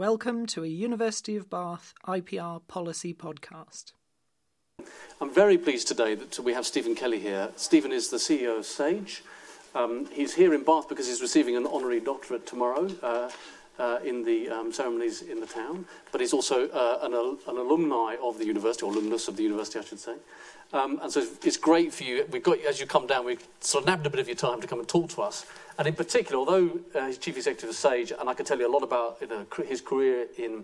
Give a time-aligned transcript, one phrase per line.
[0.00, 3.92] Welcome to a University of Bath IPR policy podcast.
[5.20, 7.50] I'm very pleased today that we have Stephen Kelly here.
[7.56, 9.22] Stephen is the CEO of Sage.
[9.74, 13.28] Um, he's here in Bath because he's receiving an honorary doctorate tomorrow uh,
[13.80, 18.16] uh, in the um, ceremonies in the town, but he's also uh, an, an, alumni
[18.22, 20.16] of the university, or alumnus of the university, I should say.
[20.72, 22.26] Um, and so it's great for you.
[22.30, 24.60] We've got, as you come down, we've sort of nabbed a bit of your time
[24.60, 25.46] to come and talk to us.
[25.78, 28.68] And in particular, although uh, he's chief executive of Sage, and I can tell you
[28.68, 30.62] a lot about you know, his career in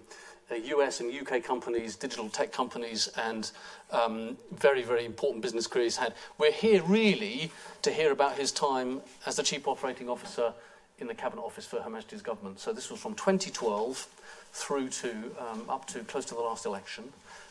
[0.50, 3.50] uh, US and UK companies, digital tech companies, and
[3.90, 6.12] um, very, very important business career he's had.
[6.38, 7.50] We're here really
[7.82, 10.52] to hear about his time as the chief operating officer
[10.98, 12.58] in the Cabinet Office for Her Majesty's Government.
[12.60, 14.06] So this was from 2012
[14.52, 17.04] through to um, up to close to the last election.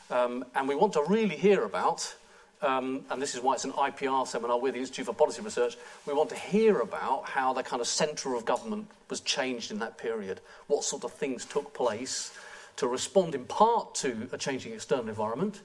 [0.10, 2.16] Um, and we want to really hear about
[2.62, 5.78] um, and this is why it's an IPR seminar with the Institute for Policy Research,
[6.08, 9.80] we want to hear about how the kind of centre of government was changed in
[9.80, 12.34] that period, what sort of things took place
[12.78, 15.62] to respond in part to a changing external environment,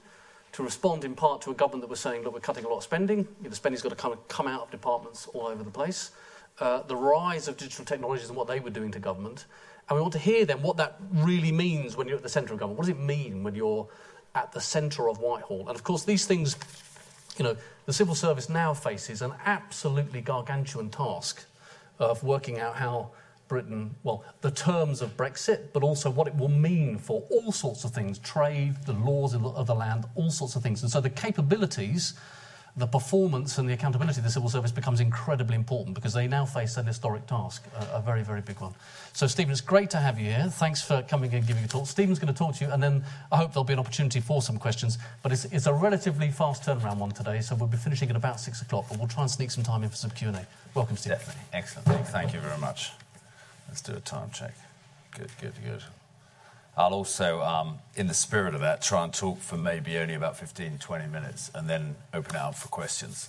[0.53, 2.77] to respond in part to a government that was saying, look, we're cutting a lot
[2.77, 5.71] of spending, the spending's got to kind of come out of departments all over the
[5.71, 6.11] place,
[6.61, 9.45] uh, the rise of digital technologies and what they were doing to government.
[9.89, 12.53] And we want to hear then what that really means when you're at the centre
[12.53, 12.77] of government.
[12.77, 13.89] What does it mean when you're
[14.35, 15.67] at the centre of Whitehall.
[15.67, 16.55] And of course, these things,
[17.37, 21.45] you know, the civil service now faces an absolutely gargantuan task
[21.99, 23.11] of working out how
[23.47, 27.83] Britain, well, the terms of Brexit, but also what it will mean for all sorts
[27.83, 30.81] of things trade, the laws of the land, all sorts of things.
[30.83, 32.13] And so the capabilities
[32.77, 36.45] the performance and the accountability of the civil service becomes incredibly important because they now
[36.45, 38.73] face an historic task, a, a, very, very big one.
[39.13, 40.47] So, Stephen, it's great to have you here.
[40.49, 41.87] Thanks for coming and giving a talk.
[41.87, 44.41] Stephen's going to talk to you, and then I hope there'll be an opportunity for
[44.41, 44.97] some questions.
[45.21, 48.39] But it's, it's a relatively fast turnaround one today, so we'll be finishing at about
[48.39, 50.45] six o'clock, but we'll try and sneak some time in for some Q&A.
[50.73, 51.17] Welcome, Stephen.
[51.17, 51.43] Definitely.
[51.53, 52.07] Excellent.
[52.07, 52.91] Thank you very much.
[53.67, 54.53] Let's do a time check.
[55.11, 55.83] Good, good, good.
[56.77, 60.37] I'll also, um, in the spirit of that, try and talk for maybe only about
[60.37, 63.27] 15, 20 minutes and then open it up for questions.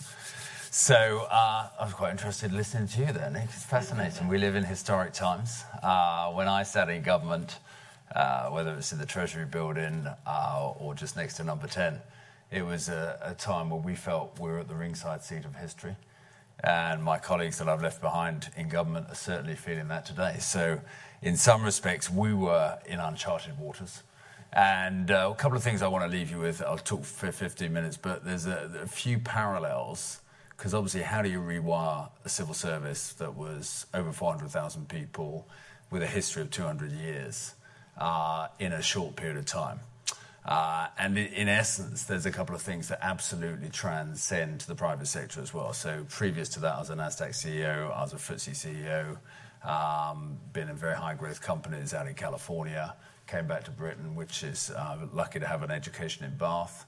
[0.71, 3.45] So uh, I was quite interested in listening to you there, Nick.
[3.45, 4.29] It's fascinating.
[4.29, 5.65] We live in historic times.
[5.83, 7.59] Uh, when I sat in government,
[8.15, 12.01] uh, whether it's in the Treasury building uh, or just next to number 10,
[12.53, 15.57] it was a, a time where we felt we were at the ringside seat of
[15.57, 15.97] history.
[16.63, 20.37] And my colleagues that I've left behind in government are certainly feeling that today.
[20.39, 20.81] So
[21.23, 24.03] in some respects, we were in uncharted waters.
[24.53, 26.61] And uh, a couple of things I want to leave you with.
[26.63, 30.21] I'll talk for 15 minutes, but there's a, a few parallels.
[30.51, 35.49] Because obviously, how do you rewire a civil service that was over 400,000 people
[35.91, 37.55] with a history of 200 years
[37.99, 39.81] uh, in a short period of time?
[40.45, 45.41] Uh, and in essence, there's a couple of things that absolutely transcend the private sector
[45.41, 45.73] as well.
[45.73, 49.19] So previous to that, I was a Nasdaq CEO, I was a FTSE CEO,
[50.53, 52.95] been in very high growth companies out in California,
[53.27, 56.87] came back to Britain, which is uh, lucky to have an education in Bath.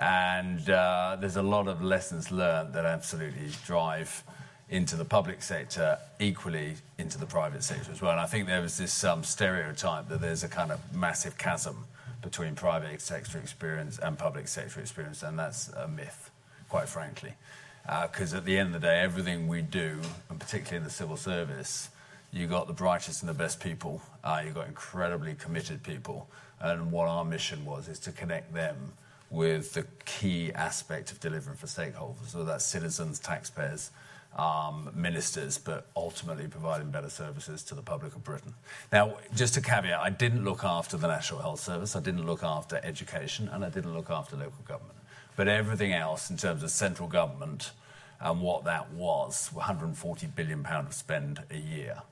[0.00, 4.22] And uh, there's a lot of lessons learned that absolutely drive
[4.68, 8.12] into the public sector, equally into the private sector as well.
[8.12, 11.86] And I think there was this um, stereotype that there's a kind of massive chasm
[12.22, 16.30] between private sector experience and public sector experience, and that's a myth,
[16.68, 17.34] quite frankly.
[17.82, 19.98] Because uh, at the end of the day, everything we do,
[20.28, 21.88] and particularly in the civil service,
[22.32, 24.00] you got the brightest and the best people.
[24.22, 26.28] Uh, you got incredibly committed people.
[26.60, 28.92] And what our mission was is to connect them
[29.30, 32.28] with the key aspect of delivering for stakeholders.
[32.28, 33.90] So that's citizens, taxpayers,
[34.36, 38.54] um, ministers, but ultimately providing better services to the public of Britain.
[38.92, 42.42] Now, just a caveat I didn't look after the National Health Service, I didn't look
[42.42, 44.98] after education, and I didn't look after local government.
[45.36, 47.72] But everything else in terms of central government
[48.20, 52.02] and what that was 140 billion pound of spend a year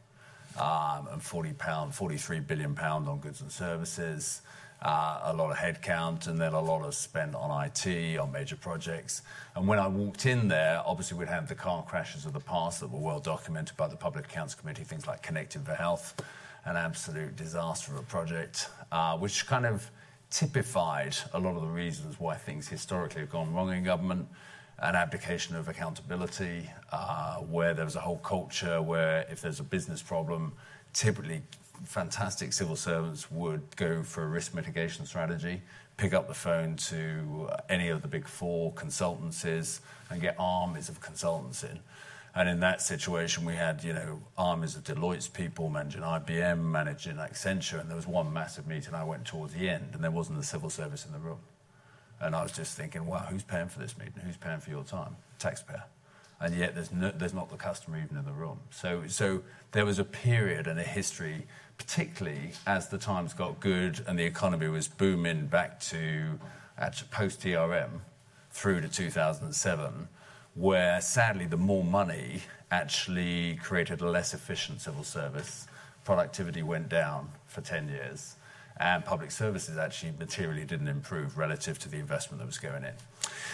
[0.56, 4.42] and 40 pound, 43 billion pound on goods and services,
[4.82, 8.56] uh, a lot of headcount, and then a lot of spend on IT, on major
[8.56, 9.22] projects.
[9.56, 12.80] And when I walked in there, obviously we'd had the car crashes of the past
[12.80, 16.14] that were well documented by the Public Accounts Committee, things like Connecting for Health,
[16.64, 19.90] an absolute disaster of a project, uh, which kind of
[20.30, 24.28] typified a lot of the reasons why things historically have gone wrong in government
[24.80, 29.64] an abdication of accountability, uh, where there was a whole culture where if there's a
[29.64, 30.52] business problem,
[30.92, 31.42] typically
[31.84, 35.62] fantastic civil servants would go for a risk mitigation strategy,
[35.96, 39.80] pick up the phone to any of the big four consultancies
[40.10, 41.80] and get armies of consultants in.
[42.34, 47.16] And in that situation, we had, you know, armies of Deloitte's people managing IBM, managing
[47.16, 50.38] Accenture, and there was one massive meeting I went towards the end, and there wasn't
[50.38, 51.38] a civil service in the room.
[52.20, 54.14] And I was just thinking, wow, who's paying for this meeting?
[54.24, 55.16] Who's paying for your time?
[55.38, 55.84] Taxpayer.
[56.40, 58.58] and yet there's, no, there's not the customer even in the room.
[58.70, 59.42] So, so
[59.72, 64.24] there was a period and a history, particularly as the times got good and the
[64.24, 66.38] economy was booming back to
[67.10, 68.00] post TRM
[68.50, 70.08] through to 2007,
[70.54, 75.66] where sadly the more money actually created a less efficient civil service.
[76.04, 78.36] Productivity went down for 10 years
[78.80, 82.92] and public services actually materially didn't improve relative to the investment that was going in.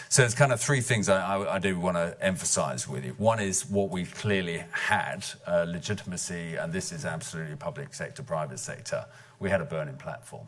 [0.09, 3.15] So there's kind of three things I, I, I do want to emphasize with you.
[3.19, 8.59] One is what we clearly had uh, legitimacy, and this is absolutely public sector, private
[8.59, 9.07] sector.
[9.41, 10.47] We had a burning platform.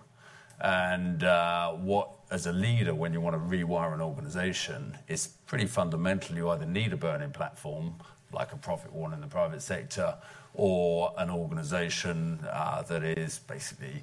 [0.60, 5.66] And uh, what, as a leader, when you want to rewire an organization, is pretty
[5.66, 6.36] fundamental.
[6.36, 7.94] You either need a burning platform,
[8.32, 10.14] like a profit warning in the private sector,
[10.54, 14.02] or an organization uh, that is basically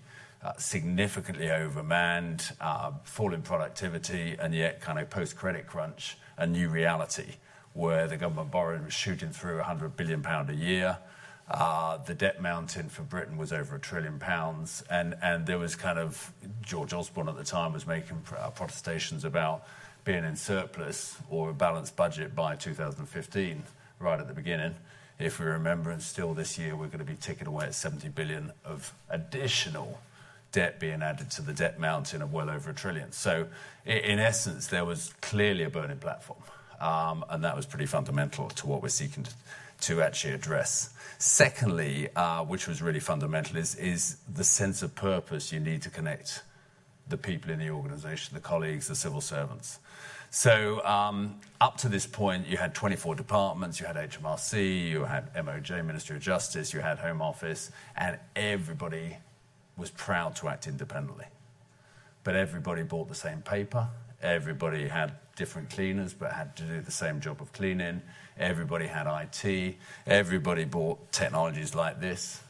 [0.57, 7.35] significantly overmanned, uh, falling productivity, and yet kind of post-credit crunch, a new reality
[7.73, 10.97] where the government borrowing was shooting through 100 billion pound a year.
[11.49, 15.75] Uh, the debt mountain for Britain was over a trillion pounds, and, and there was
[15.75, 16.31] kind of
[16.61, 18.17] George Osborne at the time was making
[18.55, 19.65] protestations about
[20.05, 23.63] being in surplus or a balanced budget by 2015,
[23.99, 24.75] right at the beginning.
[25.19, 28.09] If we remember, and still this year we're going to be ticking away at 70
[28.09, 29.99] billion of additional
[30.53, 33.11] debt being added to the debt mountain of well over a trillion.
[33.11, 33.47] So,
[33.85, 36.39] in essence, there was clearly a burning platform,
[36.79, 39.31] um, and that was pretty fundamental to what we're seeking to,
[39.81, 40.93] to actually address.
[41.17, 45.89] Secondly, uh, which was really fundamental, is, is the sense of purpose you need to
[45.89, 46.43] connect
[47.09, 49.79] the people in the organization, the colleagues, the civil servants.
[50.29, 55.33] So, um, up to this point, you had 24 departments, you had HMRC, you had
[55.35, 59.17] MOJ, Ministry of Justice, you had Home Office, and everybody
[59.77, 61.25] was proud to act independently.
[62.23, 63.87] But everybody bought the same paper.
[64.21, 68.01] Everybody had different cleaners, but had to do the same job of cleaning.
[68.37, 69.75] Everybody had IT.
[70.05, 72.41] Everybody bought technologies like this,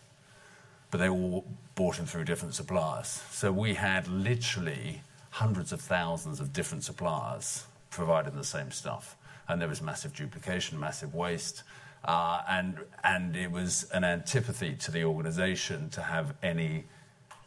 [0.92, 3.22] but they all bought them through different suppliers.
[3.32, 9.16] So we had literally hundreds of thousands of different suppliers providing the same stuff.
[9.48, 11.64] And there was massive duplication, massive waste.
[12.06, 16.84] Uh, and, and it was an antipathy to the organization to have any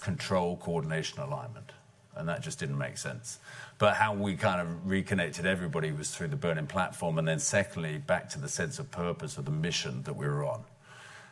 [0.07, 1.73] control, coordination, alignment.
[2.15, 3.41] And that just didn't make sense.
[3.77, 7.99] But how we kind of reconnected everybody was through the Burning Platform, and then secondly,
[7.99, 10.63] back to the sense of purpose of the mission that we were on.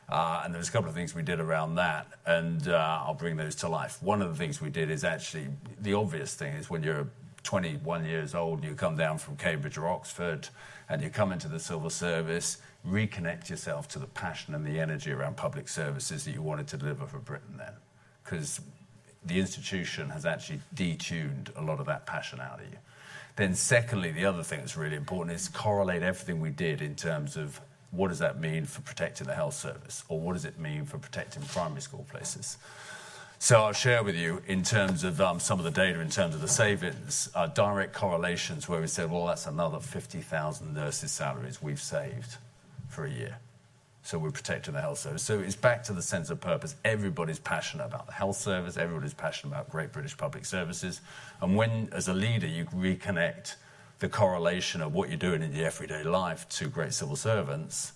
[0.08, 3.36] Uh, and there's a couple of things we did around that, and uh, I'll bring
[3.36, 4.02] those to life.
[4.02, 5.46] One of the things we did is actually
[5.80, 7.06] the obvious thing is when you're
[7.44, 10.48] 21 years old and you come down from Cambridge or Oxford
[10.88, 15.12] and you come into the civil service, reconnect yourself to the passion and the energy
[15.12, 17.74] around public services that you wanted to deliver for Britain then
[18.24, 18.60] because
[19.24, 22.78] the institution has actually detuned a lot of that passion out of you.
[23.36, 27.36] Then, secondly, the other thing that's really important is correlate everything we did in terms
[27.36, 27.60] of
[27.90, 30.98] what does that mean for protecting the health service, or what does it mean for
[30.98, 32.58] protecting primary school places.
[33.38, 36.34] So I'll share with you in terms of um, some of the data, in terms
[36.34, 41.60] of the savings, uh, direct correlations where we said, well, that's another 50,000 nurses' salaries
[41.60, 42.36] we've saved
[42.88, 43.38] for a year
[44.04, 45.22] so we're protecting the health service.
[45.22, 46.76] So it's back to the sense of purpose.
[46.84, 51.00] Everybody's passionate about the health service, everybody's passionate about great British public services.
[51.40, 53.54] And when, as a leader, you reconnect
[54.00, 57.92] the correlation of what you're doing in your everyday life to great civil servants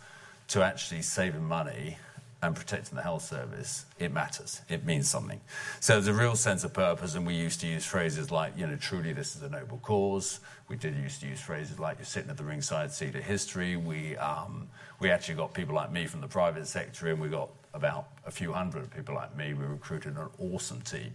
[0.48, 1.98] to actually saving money
[2.40, 4.62] and protecting the health service, it matters.
[4.68, 5.40] It means something.
[5.80, 8.66] So there's a real sense of purpose, and we used to use phrases like, you
[8.66, 10.38] know, truly this is a noble cause.
[10.68, 13.76] We did used to use phrases like, you're sitting at the ringside seat of history.
[13.76, 14.68] We, um,
[15.00, 18.30] we actually got people like me from the private sector, and we got about a
[18.30, 19.54] few hundred people like me.
[19.54, 21.12] We recruited an awesome team.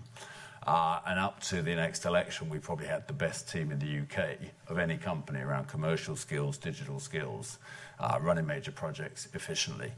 [0.68, 4.02] Uh, and up to the next election, we probably had the best team in the
[4.02, 4.38] UK
[4.68, 7.60] of any company around commercial skills, digital skills,
[8.00, 9.92] uh, running major projects efficiently.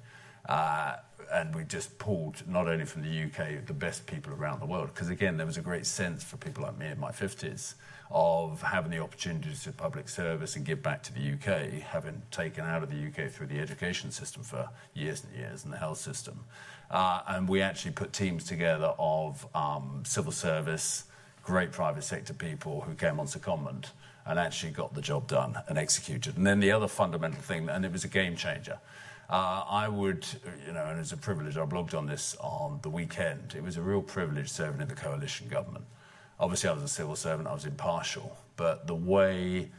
[0.48, 0.98] Uh,
[1.32, 4.90] and we just pulled not only from the UK the best people around the world.
[4.94, 7.76] Because again there was a great sense for people like me in my 50s
[8.12, 12.64] of having the opportunities to public service and give back to the UK having taken
[12.64, 15.98] out of the UK through the education system for years and years and the health
[15.98, 16.40] system.
[16.92, 21.06] Uh, and we actually put teams together of um, civil service
[21.46, 23.92] great private sector people who came on secondment
[24.26, 26.36] and actually got the job done and executed.
[26.36, 28.80] And then the other fundamental thing and it was a game changer
[29.30, 30.26] Uh, I would,
[30.68, 33.56] you know, and it's a privilege, I blogged on this on the weekend.
[33.58, 35.86] It was a real privilege serving in the coalition government.
[36.40, 39.70] Obviously, I was a civil servant, I was impartial, but the way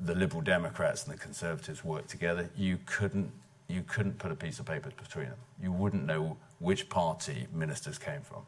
[0.00, 3.30] the Liberal Democrats and the Conservatives worked together, you couldn't,
[3.68, 5.38] you couldn't put a piece of paper between them.
[5.62, 8.42] You wouldn't know which party ministers came from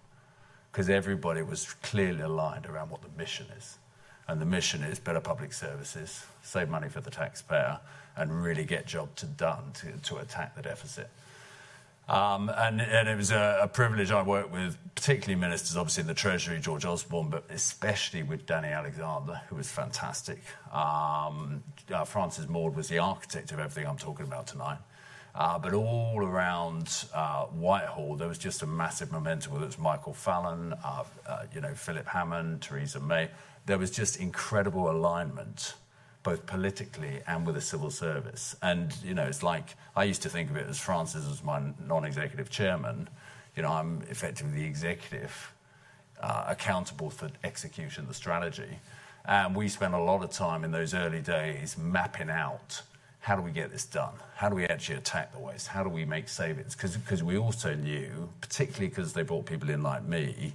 [0.73, 3.79] because everybody was clearly aligned around what the mission is.
[4.29, 7.81] And the mission is better public services, save money for the taxpayer,
[8.19, 11.09] and really get jobs done to, to attack the deficit.
[12.09, 14.11] Um, and, and, it was a, a, privilege.
[14.11, 18.69] I worked with particularly ministers, obviously in the Treasury, George Osborne, but especially with Danny
[18.69, 20.41] Alexander, who was fantastic.
[20.73, 24.79] Um, uh, Francis Maude was the architect of everything I'm talking about tonight.
[25.35, 29.53] Uh, but all around uh, Whitehall, there was just a massive momentum.
[29.53, 33.29] Whether it was Michael Fallon, uh, uh, you know, Philip Hammond, Theresa May,
[33.67, 35.75] there was just incredible alignment
[36.29, 38.55] both politically and with the civil service.
[38.61, 41.59] And, you know, it's like I used to think of it as Francis as my
[41.87, 43.09] non executive chairman.
[43.57, 45.55] You know, I'm effectively the executive
[46.21, 48.79] uh, accountable for execution of the strategy.
[49.25, 52.83] And we spent a lot of time in those early days mapping out
[53.21, 54.13] how do we get this done?
[54.37, 55.67] How do we actually attack the waste?
[55.67, 56.77] How do we make savings?
[56.77, 60.55] Because we also knew, particularly because they brought people in like me,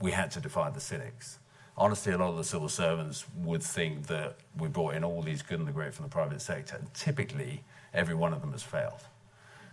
[0.00, 1.38] we had to defy the cynics
[1.78, 5.42] honestly, a lot of the civil servants would think that we brought in all these
[5.42, 6.76] good and the great from the private sector.
[6.76, 7.62] And typically,
[7.94, 9.00] every one of them has failed.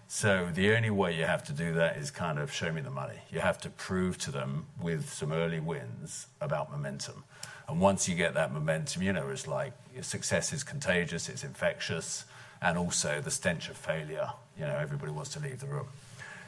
[0.08, 2.92] So the only way you have to do that is kind of show me the
[2.92, 3.18] money.
[3.32, 7.24] You have to prove to them with some early wins about momentum.
[7.68, 12.26] And once you get that momentum, you know, it's like success is contagious, it's infectious,
[12.62, 14.30] and also the stench of failure.
[14.60, 15.88] You know, everybody wants to leave the room.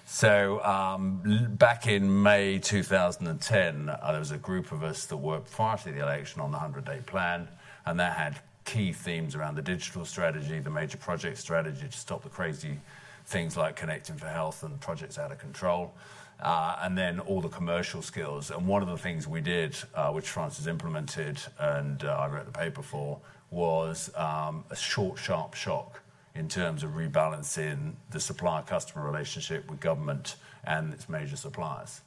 [0.09, 5.51] So um, back in May 2010, uh, there was a group of us that worked
[5.51, 7.49] prior to the election on the 100-day plan,
[7.85, 12.23] and that had key themes around the digital strategy, the major project strategy to stop
[12.23, 12.79] the crazy
[13.25, 15.93] things like connecting for health and projects out of control,
[16.39, 18.49] uh, and then all the commercial skills.
[18.49, 22.45] And one of the things we did, uh, which Francis implemented and uh, I wrote
[22.45, 23.19] the paper for,
[23.51, 26.01] was um, a short, sharp shock
[26.37, 32.01] in terms of rebalancing the supplier-customer relationship with government and its major suppliers.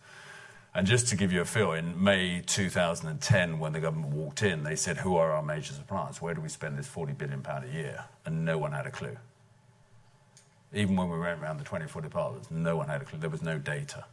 [0.74, 4.62] And just to give you a feel, in May 2010, when the government walked in,
[4.62, 6.22] they said, "Who are our major suppliers?
[6.22, 8.90] Where do we spend this 40 billion pound a year?" And no one had a
[8.90, 9.16] clue.
[10.72, 13.18] Even when we went around the 24 departments, no one had a clue.
[13.18, 14.04] There was no data,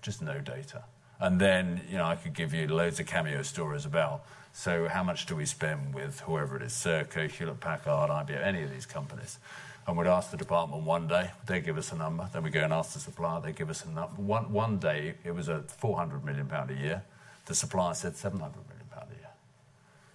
[0.00, 0.84] just no data.
[1.20, 5.04] And then, you know, I could give you loads of cameo stories about so how
[5.04, 9.38] much do we spend with whoever it is, Serco, Hewlett-Packard, IBM, any of these companies?
[9.86, 12.28] And we'd ask the department one day, they give us a number.
[12.32, 14.20] Then we go and ask the supplier, they give us a number.
[14.20, 17.02] One, one day, it was a 400 million pound a year.
[17.46, 19.30] The supplier said 700 million pound a year.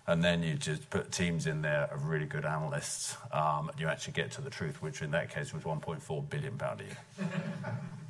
[0.07, 3.17] And then you just put teams in there of really good analysts.
[3.31, 6.81] Um, you actually get to the truth, which in that case was 1.4 billion pound
[6.81, 6.97] a year.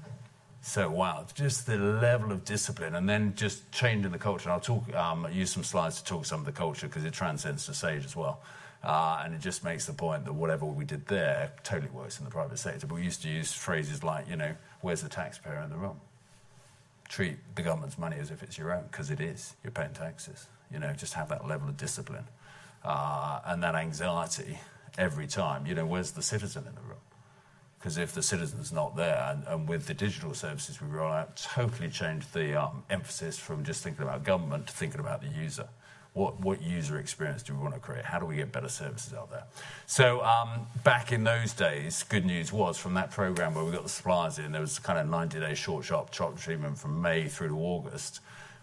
[0.68, 4.50] So wow, just the level of discipline, and then just changing the culture.
[4.50, 7.14] And I'll talk, um, use some slides to talk some of the culture because it
[7.14, 8.42] transcends to Sage as well.
[8.84, 12.26] Uh, and it just makes the point that whatever we did there totally works in
[12.26, 12.88] the private sector.
[12.88, 16.02] But we used to use phrases like, you know, where's the taxpayer in the room?
[17.10, 19.54] Treat the government's money as if it's your own, because it is.
[19.64, 20.48] You're paying taxes.
[20.74, 22.26] You know, just have that level of discipline
[22.84, 24.58] uh, and that anxiety
[24.98, 25.68] every time.
[25.68, 26.85] You know, where's the citizen in the room?
[27.86, 31.38] Because if the citizen's not there, and, and, with the digital services we roll out,
[31.54, 35.68] totally changed the um, emphasis from just thinking about government to thinking about the user.
[36.14, 38.04] What, what user experience do we want to create?
[38.04, 39.44] How do we get better services out there?
[39.86, 43.84] So um, back in those days, good news was from that program where we got
[43.84, 47.50] the suppliers in, there was kind of 90-day short, sharp, chop treatment from May through
[47.50, 48.20] to August,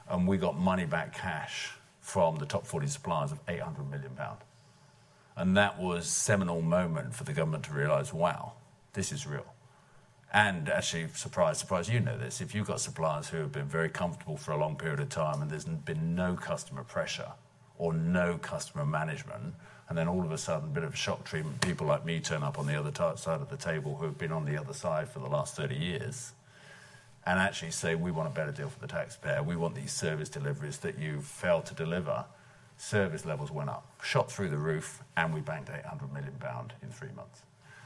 [0.08, 4.38] and we got money back cash from the top 40 suppliers of 800 million pound.
[5.36, 8.54] And that was seminal moment for the government to realise, wow,
[8.92, 9.46] this is real.
[10.32, 12.40] And actually, surprise, surprise, you know this.
[12.40, 15.42] If you've got suppliers who have been very comfortable for a long period of time
[15.42, 17.32] and there's been no customer pressure
[17.78, 19.54] or no customer management,
[19.88, 22.18] and then all of a sudden, a bit of a shock treatment, people like me
[22.18, 24.72] turn up on the other side of the table who have been on the other
[24.72, 26.32] side for the last 30 years
[27.26, 29.42] and actually say, we want a better deal for the taxpayer.
[29.42, 32.24] We want these service deliveries that you failed to deliver.
[32.78, 36.88] Service levels went up, shot through the roof, and we banked 800 million pound in
[36.88, 37.42] three months.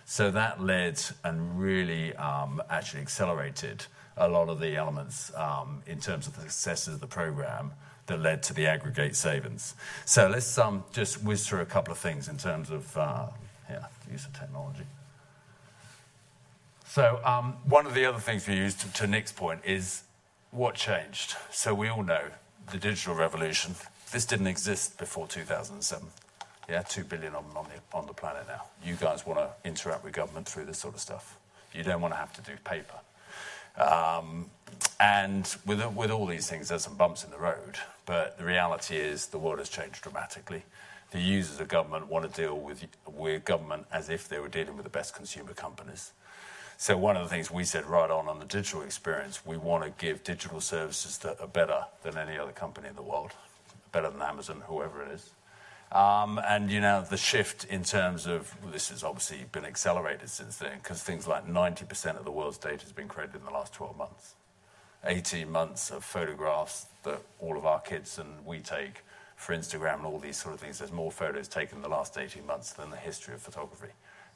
[0.06, 3.84] So that led and really um, actually accelerated
[4.16, 7.72] a lot of the elements um, in terms of the successes of the program
[8.06, 9.74] that led to the aggregate savings.
[10.04, 13.26] So let's um, just whiz through a couple of things in terms of uh,
[13.68, 14.86] yeah, use of technology.
[16.86, 20.04] So um, one of the other things we used to, to Nick's point is
[20.52, 21.34] what changed.
[21.50, 22.22] So we all know
[22.70, 23.74] the digital revolution.
[24.12, 26.06] This didn't exist before 2007.
[26.68, 28.62] Yeah, two billion on, on, the, on the planet now.
[28.84, 31.38] You guys want to interact with government through this sort of stuff.
[31.72, 32.94] You don't want to have to do paper.
[33.76, 34.50] Um,
[34.98, 37.76] and with, with all these things, there's some bumps in the road.
[38.04, 40.64] But the reality is the world has changed dramatically.
[41.12, 44.74] The users of government want to deal with, with government as if they were dealing
[44.74, 46.12] with the best consumer companies.
[46.78, 49.84] So one of the things we said right on on the digital experience, we want
[49.84, 53.32] to give digital services that are better than any other company in the world
[53.96, 55.30] better than Amazon, whoever it is.
[55.92, 60.56] Um, and you know the shift in terms of this has obviously been accelerated since
[60.56, 63.72] then because things like 90% of the world's data has been created in the last
[63.74, 64.34] 12 months.
[65.04, 69.04] 18 months of photographs that all of our kids and we take
[69.36, 70.78] for Instagram and all these sort of things.
[70.78, 73.92] There's more photos taken in the last 18 months than the history of photography,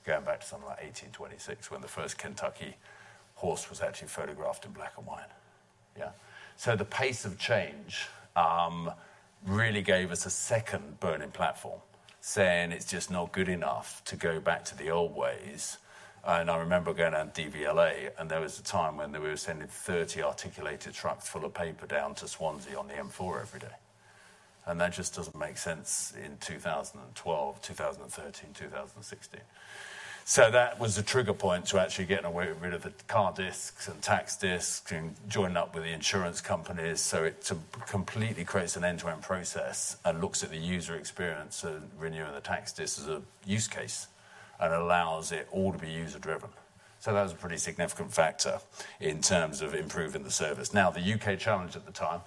[0.06, 2.76] going back to something like 1826 when the first Kentucky
[3.34, 5.30] horse was actually photographed in black and white.
[5.98, 6.10] Yeah.
[6.56, 8.90] So the pace of change um,
[9.46, 11.80] really gave us a second burning platform,
[12.20, 15.78] saying it's just not good enough to go back to the old ways.
[16.24, 19.68] And I remember going down DVLA, and there was a time when we were sending
[19.68, 23.76] 30 articulated trucks full of paper down to Swansea on the M4 every day.
[24.66, 29.40] And that just doesn't make sense in 2012, 2013, 2016.
[30.30, 33.88] So that was a trigger point to actually getting away rid of the car discs
[33.88, 37.00] and tax discs and joining up with the insurance companies.
[37.00, 37.50] So it
[37.88, 42.72] completely creates an end-to-end process and looks at the user experience and renewing the tax
[42.72, 44.06] discs as a use case
[44.60, 46.50] and allows it all to be user-driven.
[47.00, 48.60] So that was a pretty significant factor
[49.00, 50.72] in terms of improving the service.
[50.72, 52.20] Now, the UK challenge at the time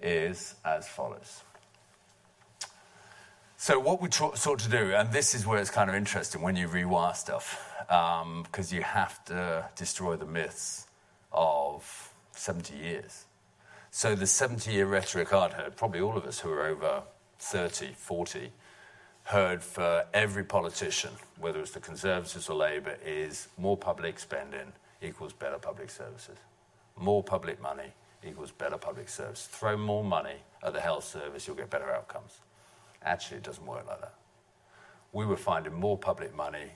[0.00, 1.42] is as follows.
[3.58, 6.56] So what we sought to do, and this is where it's kind of interesting when
[6.56, 10.86] you rewire stuff, because um, you have to destroy the myths
[11.32, 13.24] of 70 years.
[13.90, 17.02] So the 70-year rhetoric I'd heard, probably all of us who are over
[17.38, 18.52] 30, 40,
[19.24, 24.70] heard for every politician, whether it's the Conservatives or Labour, is more public spending
[25.00, 26.36] equals better public services.
[26.98, 29.46] More public money equals better public service.
[29.50, 32.40] Throw more money at the health service, you'll get better outcomes.
[33.02, 34.14] Actually, it doesn't work like that.
[35.12, 36.70] We were finding more public money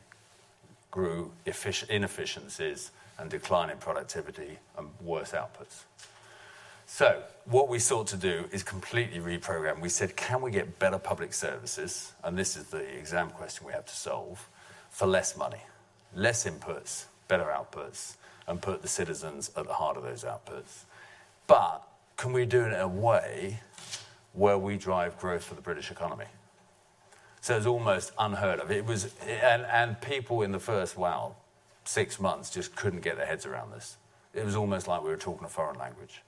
[0.91, 5.85] grew inefficiencies and declining productivity and worse outputs.
[6.87, 9.81] So, what we sought to do is completely reprogram.
[9.81, 12.13] We said, can we get better public services?
[12.25, 14.49] And this is the exam question we have to solve
[14.91, 15.61] for less money,
[16.17, 18.17] less inputs, better outputs,
[18.49, 20.83] and put the citizens at the heart of those outputs.
[21.47, 21.87] But
[22.17, 23.61] can we do it in a way
[24.33, 26.27] where we drive growth for the British economy.
[27.41, 28.71] So it's almost unheard of.
[28.71, 31.37] It was, and, and people in the first, wow,
[31.85, 33.97] six months just couldn't get their heads around this.
[34.35, 36.23] It was almost like we were talking a foreign language.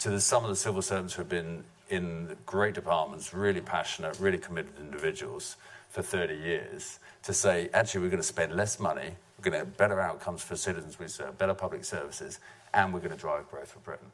[0.00, 4.20] To the, some of the civil servants who have been in great departments, really passionate,
[4.20, 5.56] really committed individuals
[5.88, 9.58] for 30 years, to say, actually, we're going to spend less money, we're going to
[9.58, 12.38] have better outcomes for citizens we serve, better public services,
[12.74, 14.10] and we're going to drive growth for Britain.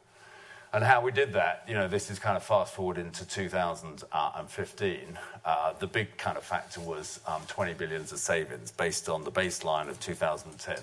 [0.74, 5.18] And how we did that, you know, this is kind of fast forward into 2015.
[5.44, 9.30] Uh, the big kind of factor was um, 20 billions of savings based on the
[9.30, 10.78] baseline of 2010.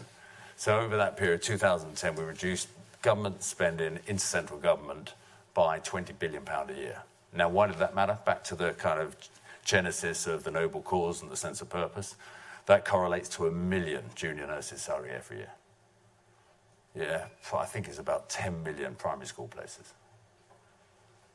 [0.56, 2.70] So over that period, 2010, we reduced
[3.02, 5.14] government spending into central government
[5.54, 7.02] by 20 billion pound a year.
[7.36, 8.18] Now, why did that matter?
[8.26, 9.14] Back to the kind of
[9.66, 12.16] genesis of the noble cause and the sense of purpose.
[12.68, 15.52] That correlates to a million junior nurses' salary every year.
[16.96, 19.94] Yeah, I think it's about 10 million primary school places.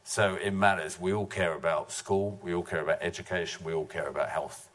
[0.04, 1.00] So it matters.
[1.00, 4.68] We all care about school, we all care about education, we all care about health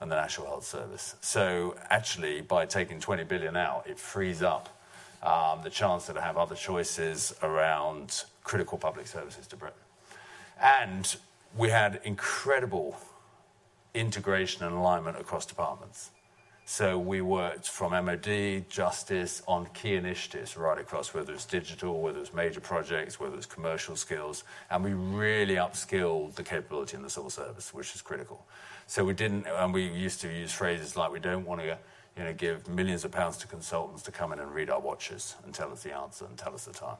[0.00, 1.14] and the National Health Service.
[1.20, 4.68] So actually, by taking 20 billion out, it frees up
[5.22, 9.78] um, the chance to have other choices around critical public services to Britain.
[10.60, 11.16] And
[11.56, 12.96] we had incredible
[13.94, 16.10] integration and alignment across departments.
[16.72, 22.18] So we worked from MOD, Justice, on key initiatives right across, whether it's digital, whether
[22.18, 27.10] it's major projects, whether it's commercial skills, and we really upskilled the capability in the
[27.10, 28.46] civil service, which is critical.
[28.86, 31.76] So we didn't, and we used to use phrases like, we don't want to
[32.16, 35.36] you know, give millions of pounds to consultants to come in and read our watches
[35.44, 36.96] and tell us the answer and tell us the time.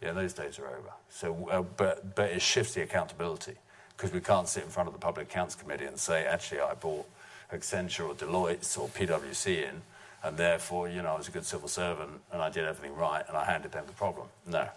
[0.00, 0.92] Yeah, those days are over.
[1.10, 3.56] So, uh, but, but it shifts the accountability
[3.98, 6.72] because we can't sit in front of the Public Accounts Committee and say, actually, I
[6.72, 7.06] bought
[7.52, 9.82] Accenture or Deloitte or PwC in,
[10.22, 13.22] and therefore, you know, I was a good civil servant and I did everything right
[13.28, 14.28] and I handed them the problem.
[14.46, 14.68] No.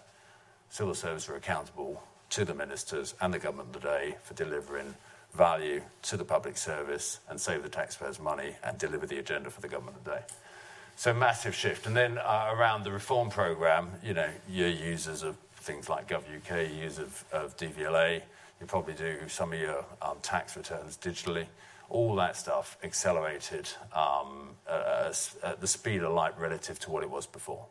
[0.68, 4.94] Civil servants are accountable to the ministers and the government of the day for delivering
[5.34, 9.62] value to the public service and save the taxpayers money and deliver the agenda for
[9.62, 10.22] the government of the day.
[10.96, 11.86] So massive shift.
[11.86, 16.76] And then uh, around the reform programme, you know, your users of things like GovUK,
[16.76, 18.20] users of, of DVLA,
[18.60, 21.46] you probably do some of your um, tax returns digitally
[21.88, 27.10] all that stuff accelerated um, at, at the speed of light relative to what it
[27.10, 27.66] was before.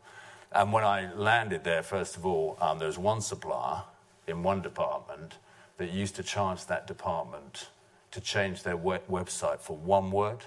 [0.51, 3.83] And when I landed there, first of all, um, there was one supplier
[4.27, 5.35] in one department
[5.77, 7.69] that used to charge that department
[8.11, 10.39] to change their we- website for one word,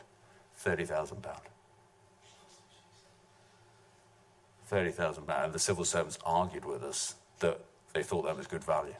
[0.65, 1.23] £30,000.
[4.71, 5.45] £30,000.
[5.45, 7.61] And the civil servants argued with us that
[7.93, 8.95] they thought that was good value.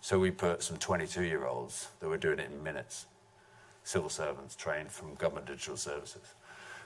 [0.00, 3.06] So we put some 22 year olds that were doing it in minutes,
[3.84, 6.34] civil servants trained from government digital services.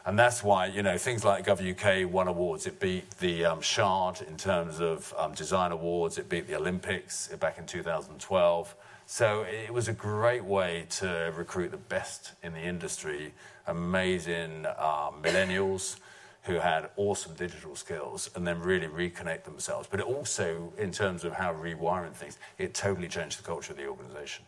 [0.04, 2.66] And that's why, you know, things like GovUK won awards.
[2.66, 6.18] It beat the um, Shard in terms of um, design awards.
[6.18, 8.74] It beat the Olympics back in 2012.
[9.04, 13.32] So it was a great way to recruit the best in the industry,
[13.66, 15.98] amazing um, millennials
[16.42, 19.86] who had awesome digital skills and then really reconnect themselves.
[19.90, 23.78] But it also, in terms of how rewiring things, it totally changed the culture of
[23.78, 24.44] the organization.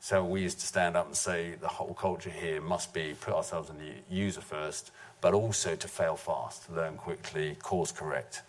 [0.00, 3.34] So we used to stand up and say the whole culture here must be put
[3.34, 8.42] ourselves in the user first, but also to fail fast, learn quickly, course correct.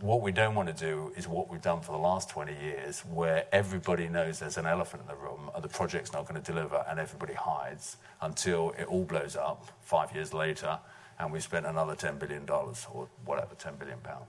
[0.00, 3.00] What we don't want to do is what we've done for the last 20 years,
[3.12, 6.52] where everybody knows there's an elephant in the room and the project's not going to
[6.52, 10.78] deliver, and everybody hides until it all blows up five years later,
[11.18, 14.26] and we spent another $10 billion or whatever, 10 billion pounds.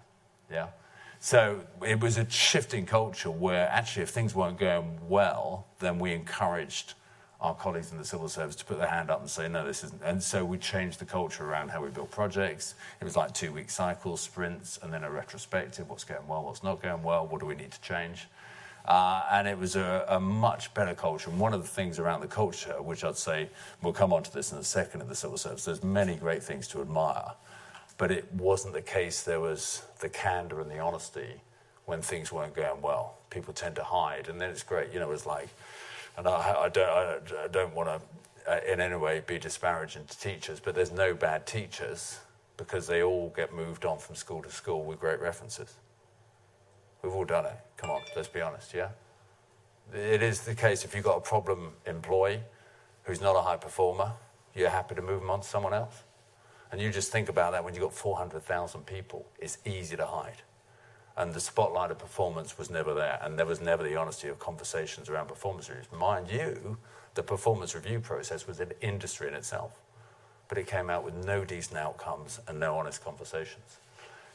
[0.52, 0.68] Yeah?
[1.26, 5.98] So it was a shift in culture where actually, if things weren't going well, then
[5.98, 6.96] we encouraged
[7.40, 9.86] our colleagues in the civil service to put their hand up and say, no, this
[9.86, 10.02] isn't.
[10.04, 12.76] And so we changed the culture around how we built projects.
[13.00, 16.62] It was like two week cycles, sprints, and then a retrospective what's going well, what's
[16.62, 18.28] not going well, what do we need to change.
[18.84, 21.30] Uh, and it was a, a, much better culture.
[21.30, 23.50] And one of the things around the culture, which I'd say,
[23.82, 26.44] we'll come on to this in a second in the civil service, there's many great
[26.44, 27.32] things to admire
[27.98, 29.24] but it wasn't the case.
[29.24, 31.42] There was the candor and the honesty
[31.86, 33.18] when things weren't going well.
[33.30, 34.94] People tend to hide, and then it's great.
[34.94, 35.50] You know, it's like,
[36.18, 40.20] and I, I don't, I, don't want to uh, in any way be disparaging to
[40.20, 42.20] teachers, but there's no bad teachers
[42.58, 45.76] because they all get moved on from school to school with great references.
[47.02, 47.58] We've all done it.
[47.78, 48.90] Come on, let's be honest, yeah?
[49.94, 52.40] It is the case if you've got a problem employee
[53.04, 54.14] who's not a high performer,
[54.56, 56.04] you're happy to move them on to someone else.
[56.74, 60.42] And you just think about that when you've got 400,000 people, it's easy to hide.
[61.16, 64.40] And the spotlight of performance was never there, and there was never the honesty of
[64.40, 65.86] conversations around performance reviews.
[65.92, 66.80] Mind you,
[67.14, 69.80] the performance review process was an industry in itself,
[70.48, 73.78] but it came out with no decent outcomes and no honest conversations.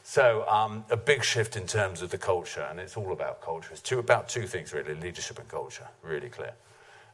[0.03, 3.73] So, um, a big shift in terms of the culture, and it's all about culture.
[3.73, 6.53] It's two, about two things, really leadership and culture, really clear.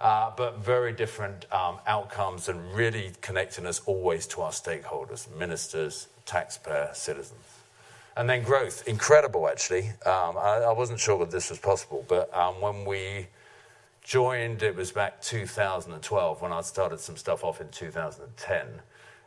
[0.02, 6.10] Uh, but very different um, outcomes and really connecting us always to our stakeholders, ministers,
[6.26, 7.40] taxpayer, citizens.
[8.18, 9.90] And then growth, incredible actually.
[10.06, 13.28] Um, I, I, wasn't sure that this was possible, but um, when we
[14.04, 18.68] joined, it was back 2012 when I started some stuff off in 2010.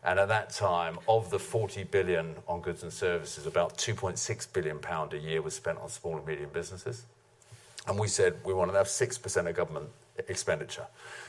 [0.04, 4.78] And at that time, of the 40 billion on goods and services, about 2.6 billion
[4.78, 7.04] pound a year was spent on small and medium businesses.
[7.86, 9.88] And we said we wanted to have 6% of government
[10.28, 10.86] expenditure.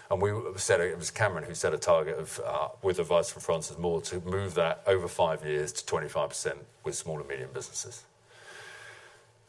[0.09, 3.41] And we said it was Cameron who set a target of, uh, with advice from
[3.41, 8.03] Francis Maude, to move that over five years to 25% with small and medium businesses.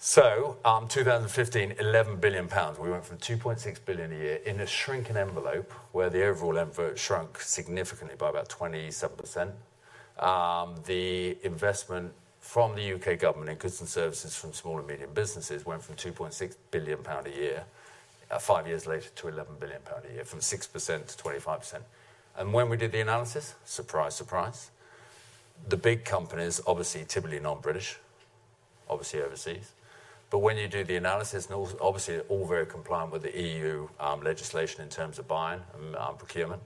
[0.03, 2.79] So, um, 2015, 11 billion pounds.
[2.79, 6.97] We went from 2.6 billion a year in a shrinking envelope, where the overall envelope
[6.97, 9.53] shrunk significantly by about 27%.
[10.19, 15.11] Um, the investment from the UK government in goods and services from small and medium
[15.13, 17.65] businesses went from 2.6 billion pound a year
[18.39, 21.81] five years later to 11 billion pound a year, from 6% to 25%.
[22.37, 24.71] And when we did the analysis, surprise, surprise,
[25.69, 27.99] the big companies, obviously typically non-British,
[28.89, 29.73] obviously overseas,
[30.31, 34.23] but when you do the analysis, and obviously all very compliant with the EU um,
[34.23, 36.63] legislation in terms of buying and um, procurement,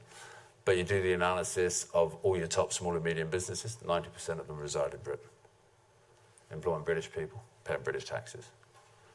[0.67, 4.47] but you do the analysis of all your top small and medium businesses, 90% of
[4.47, 5.25] them reside in Britain,
[6.53, 8.49] employing British people, paying British taxes.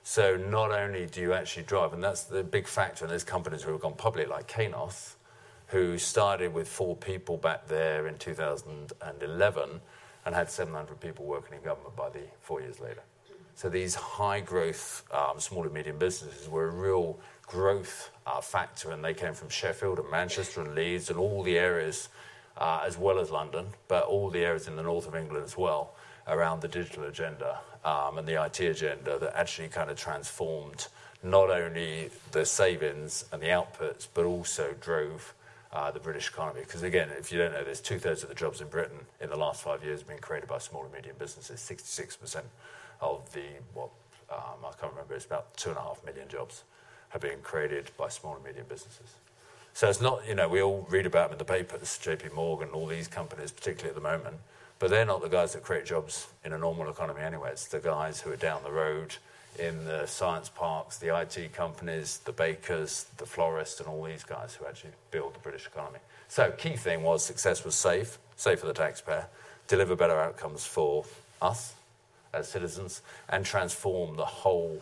[0.10, 3.62] So not only do you actually drive, and that's the big factor, and there's companies
[3.62, 5.14] who have gone public like Kainos,
[5.68, 9.82] who started with four people back there in 2011
[10.26, 13.04] and had 700 people working in government by the four years later.
[13.54, 18.90] So these high growth um, small and medium businesses were a real growth uh, factor,
[18.90, 22.10] and they came from Sheffield and Manchester and Leeds and all the areas,
[22.58, 25.56] uh, as well as London, but all the areas in the north of England as
[25.56, 25.94] well
[26.26, 30.88] around the digital agenda and the IT agenda that actually kind of transformed
[31.24, 35.34] not only the savings and the outputs, but also drove
[35.72, 36.62] uh, the British economy.
[36.62, 39.30] Because again, if you don't know this, two thirds of the jobs in Britain in
[39.30, 41.60] the last five years have been created by small and medium businesses.
[41.60, 42.42] 66%
[43.02, 43.90] of the, what,
[44.32, 46.64] um, I can't remember, it's about two and a half million jobs
[47.10, 49.16] have been created by small and medium businesses.
[49.74, 52.70] So it's not, you know, we all read about them in the papers, JP Morgan,
[52.70, 54.38] all these companies, particularly at the moment.
[54.80, 57.52] But they're not the guys that create jobs in a normal economy anyway.
[57.52, 59.16] It's the guys who are down the road
[59.58, 64.56] in the science parks, the IT companies, the bakers, the florists, and all these guys
[64.56, 66.00] who actually build the British economy.
[66.30, 69.28] So, key thing was success was safe, safe for the taxpayer,
[69.68, 71.04] deliver better outcomes for
[71.42, 71.74] us
[72.34, 74.82] as citizens, and transform the whole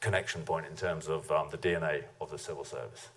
[0.00, 3.08] connection point in terms of um, the DNA of the civil service.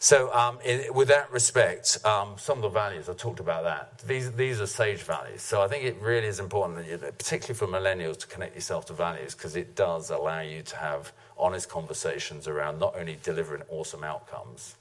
[0.00, 4.06] So, um, in, with that respect, um, some of the values, I talked about that.
[4.06, 5.42] These, these are Sage values.
[5.42, 8.86] So, I think it really is important, that you, particularly for millennials, to connect yourself
[8.86, 13.62] to values because it does allow you to have honest conversations around not only delivering
[13.70, 14.74] awesome outcomes,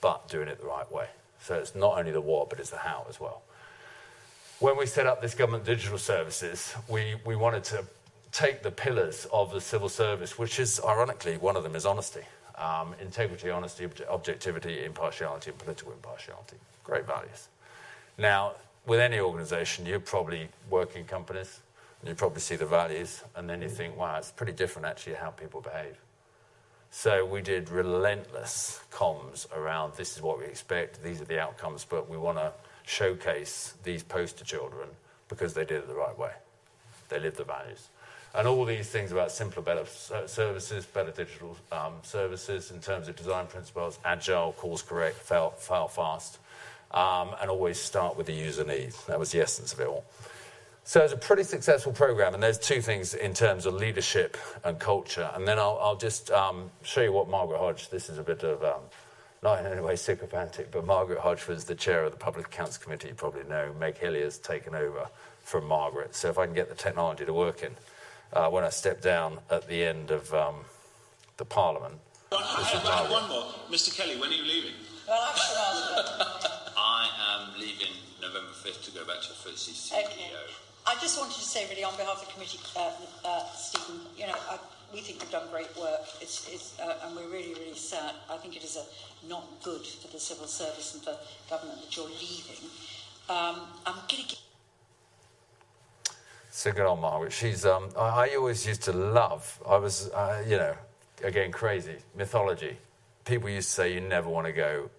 [0.00, 1.08] but doing it the right way.
[1.40, 3.42] So, it's not only the what, but it's the how as well.
[4.58, 7.84] When we set up this government digital services, we, we wanted to
[8.32, 12.22] take the pillars of the civil service, which is ironically one of them is honesty.
[12.62, 16.56] Um, integrity, honesty, objectivity, impartiality, and political impartiality.
[16.84, 17.48] Great values.
[18.18, 18.52] Now,
[18.86, 21.58] with any organization, you probably work in companies,
[22.00, 25.14] and you probably see the values, and then you think, wow, it's pretty different actually
[25.14, 25.96] how people behave.
[26.92, 31.84] So we did relentless comms around this is what we expect, these are the outcomes,
[31.84, 32.52] but we want to
[32.84, 34.88] showcase these poster children
[35.28, 36.32] because they did it the right way.
[37.08, 37.88] They lived the values.
[38.34, 39.84] And all these things about simpler, better
[40.26, 45.86] services, better digital um, services in terms of design principles, agile, course correct, fail, fail
[45.86, 46.38] fast,
[46.92, 49.04] um, and always start with the user needs.
[49.04, 50.04] That was the essence of it all.
[50.84, 54.78] So it's a pretty successful program, and there's two things in terms of leadership and
[54.78, 55.30] culture.
[55.34, 58.42] And then I'll, I'll just um, show you what Margaret Hodge, this is a bit
[58.42, 58.80] of, um,
[59.42, 62.78] not in any way sycophantic, but Margaret Hodge was the chair of the Public Accounts
[62.78, 63.72] Committee, you probably know.
[63.78, 65.06] Meg Hillier's taken over
[65.44, 66.16] from Margaret.
[66.16, 67.76] So if I can get the technology to work in
[68.32, 70.56] uh, when I stepped down at the end of um,
[71.36, 71.94] the Parliament.
[72.32, 73.44] I, have one more.
[73.70, 73.94] Mr.
[73.94, 74.72] Kelly, when are you leaving?
[75.06, 75.18] Well,
[76.76, 80.04] I am leaving November 5th to go back to FTSE CEO.
[80.04, 80.30] Okay.
[80.86, 82.90] I just wanted to say, really, on behalf of the committee, uh,
[83.24, 84.58] uh, Stephen, you know, I,
[84.92, 88.14] we think you've done great work, it's, it's, uh, and we're really, really sad.
[88.30, 91.16] I think it is a, not good for the civil service and for
[91.48, 92.68] government that you're leaving.
[93.28, 94.51] Um, I'm going to so
[96.86, 97.32] on Margaret.
[97.32, 100.74] She's, um, I, I, always used to love, I was, uh, you know,
[101.24, 102.76] again, crazy, mythology.
[103.24, 104.90] People used to say you never want to go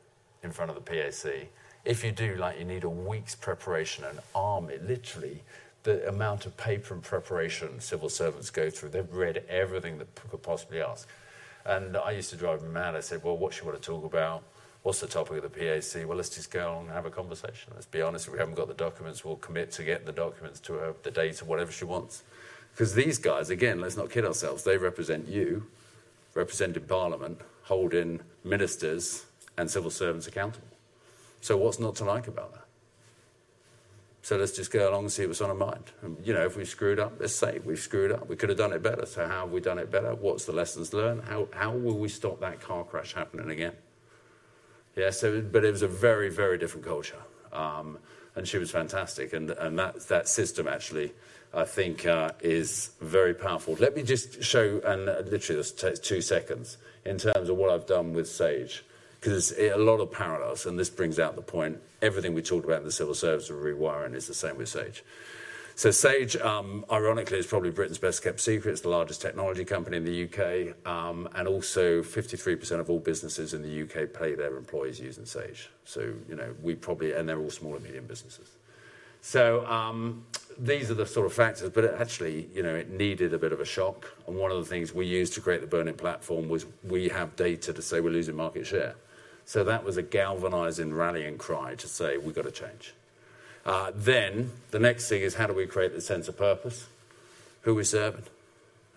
[0.41, 1.49] in front of the PAC.
[1.85, 5.43] If you do, like, you need a week's preparation, an army, literally,
[5.83, 8.89] the amount of paper and preparation civil servants go through.
[8.89, 11.07] They've read everything that could possibly ask.
[11.65, 12.95] And I used to drive mad.
[12.95, 14.43] I said, well, what should to talk about?
[14.83, 16.05] What's the topic of the PAC?
[16.05, 17.71] Well, let's just go along and have a conversation.
[17.73, 20.59] Let's be honest, if we haven't got the documents, we'll commit to get the documents
[20.61, 22.23] to her, the data, whatever she wants.
[22.71, 25.67] Because these guys, again, let's not kid ourselves, they represent you,
[26.33, 29.25] representing Parliament, holding ministers
[29.57, 30.67] and civil servants accountable.
[31.39, 32.63] So, what's not to like about that?
[34.23, 35.91] So let's just go along and see what's on our mind.
[36.01, 38.29] And, you know, if we screwed up, let's say we've screwed up.
[38.29, 39.05] We could have done it better.
[39.05, 40.15] So how have we done it better?
[40.15, 41.23] What's the lessons learned?
[41.23, 43.73] How, how will we stop that car crash happening again?
[44.95, 47.21] Yeah, so, but it was a very, very different culture.
[47.51, 47.97] Um,
[48.35, 49.33] and she was fantastic.
[49.33, 51.13] And, and that, that system actually,
[51.53, 53.75] I think, uh, is very powerful.
[53.79, 57.85] Let me just show, and literally this takes two seconds, in terms of what I've
[57.85, 58.83] done with Sage,
[59.19, 61.79] because a lot of parallels, and this brings out the point.
[62.01, 65.03] Everything we talked about in the civil service of rewiring is the same with Sage.
[65.75, 68.71] So Sage, um, ironically, is probably Britain's best kept secret.
[68.71, 73.55] It's the largest technology company in the UK, um, and also 53% of all businesses
[73.55, 75.69] in the UK pay their employees using Sage.
[75.85, 78.49] So you know, we probably, and they're all small and medium businesses.
[79.21, 80.25] So um,
[80.59, 83.51] these are the sort of factors, but it actually, you know, it needed a bit
[83.53, 84.13] of a shock.
[84.27, 87.35] And one of the things we used to create the Burning platform was we have
[87.35, 88.95] data to say we're losing market share.
[89.45, 92.93] So that was a galvanizing rallying cry to say we've got to change.
[93.65, 96.87] Uh, then the next thing is how do we create the sense of purpose?
[97.61, 98.23] Who we're serving?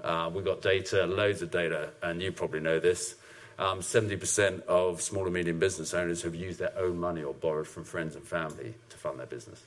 [0.02, 3.14] Uh, we've got data, loads of data, and you probably know this.
[3.58, 7.66] Um, 70% of small and medium business owners have used their own money or borrowed
[7.66, 9.62] from friends and family to fund their business.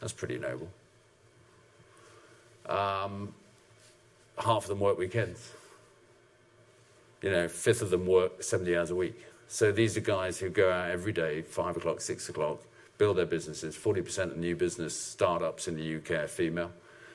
[0.00, 0.68] That's pretty noble.
[2.66, 3.34] Um,
[4.38, 5.50] half of them work weekends.
[7.22, 9.18] You know, fifth of them work 70 hours a week.
[9.48, 12.60] So these are guys who go out every day, five o'clock, six o'clock,
[12.98, 13.76] build their businesses.
[13.76, 16.72] 40% of new business startups in the UK are female.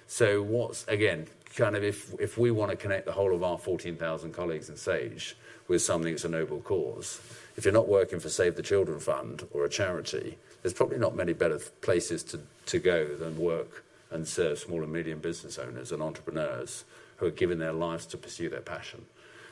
[0.07, 3.57] So, what's, again, kind of if, if we want to connect the whole of our
[3.57, 5.35] 14,000 colleagues in Sage
[5.67, 7.21] with something that's a noble cause,
[7.55, 11.15] if you're not working for Save the Children Fund or a charity, there's probably not
[11.15, 15.91] many better places to, to go than work and serve small and medium business owners
[15.91, 16.85] and entrepreneurs
[17.17, 19.05] who are giving their lives to pursue their passion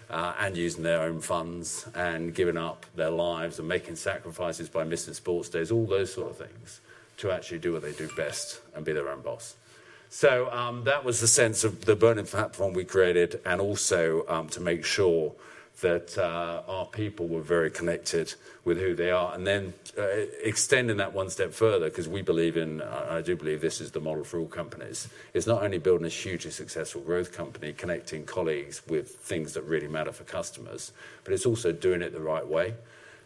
[0.10, 4.84] uh, and using their own funds and giving up their lives and making sacrifices by
[4.84, 6.82] missing sports days, all those sort of things,
[7.18, 9.56] to actually do what they do best and be their own boss.
[10.10, 14.48] So um, that was the sense of the Burning platform we created, and also um,
[14.50, 15.34] to make sure
[15.82, 18.34] that uh, our people were very connected
[18.66, 19.34] with who they are.
[19.36, 20.08] And then uh,
[20.44, 24.00] extending that one step further, because we believe in, I do believe this is the
[24.00, 28.82] model for all companies, is not only building a hugely successful growth company, connecting colleagues
[28.88, 30.92] with things that really matter for customers,
[31.24, 32.74] but it's also doing it the right way.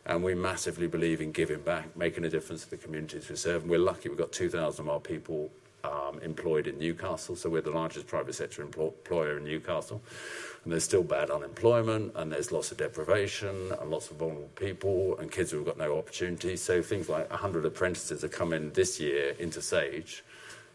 [0.06, 3.62] And we massively believe in giving back, making a difference to the communities we serve.
[3.62, 5.52] And we're lucky we've got 2,000 of our people
[5.84, 10.00] Um, employed in Newcastle, so we're the largest private sector employer in Newcastle
[10.64, 15.18] and there's still bad unemployment, and there's lots of deprivation, and lots of vulnerable people,
[15.18, 16.62] and kids who've got no opportunities.
[16.62, 20.24] So things like 100 apprentices are coming this year into Sage.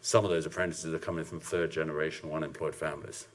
[0.01, 3.27] Some of those apprentices are coming from third generation unemployed families.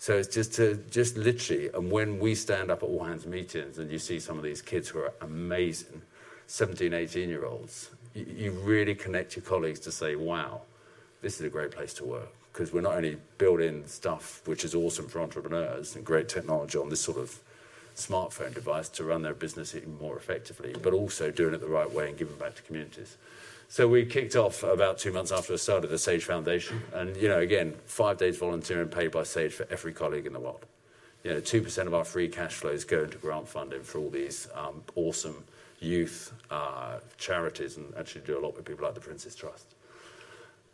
[0.00, 3.78] So it's just to just literally, and when we stand up at all hands meetings
[3.78, 6.02] and you see some of these kids who are amazing,
[6.46, 10.62] 17, 18 year olds, you, you really connect your colleagues to say, wow,
[11.22, 14.74] this is a great place to work because we're not only building stuff which is
[14.74, 17.40] awesome for entrepreneurs and great technology on this sort of
[17.98, 21.90] smartphone device to run their business even more effectively, but also doing it the right
[21.92, 23.16] way and giving back to communities.
[23.68, 27.28] So we kicked off about two months after I started the Sage Foundation, and you
[27.28, 30.64] know, again, five days volunteering paid by Sage for every colleague in the world.
[31.22, 34.08] You know, two percent of our free cash flows go into grant funding for all
[34.08, 35.44] these um, awesome
[35.80, 39.74] youth uh, charities, and actually do a lot with people like the Prince's Trust.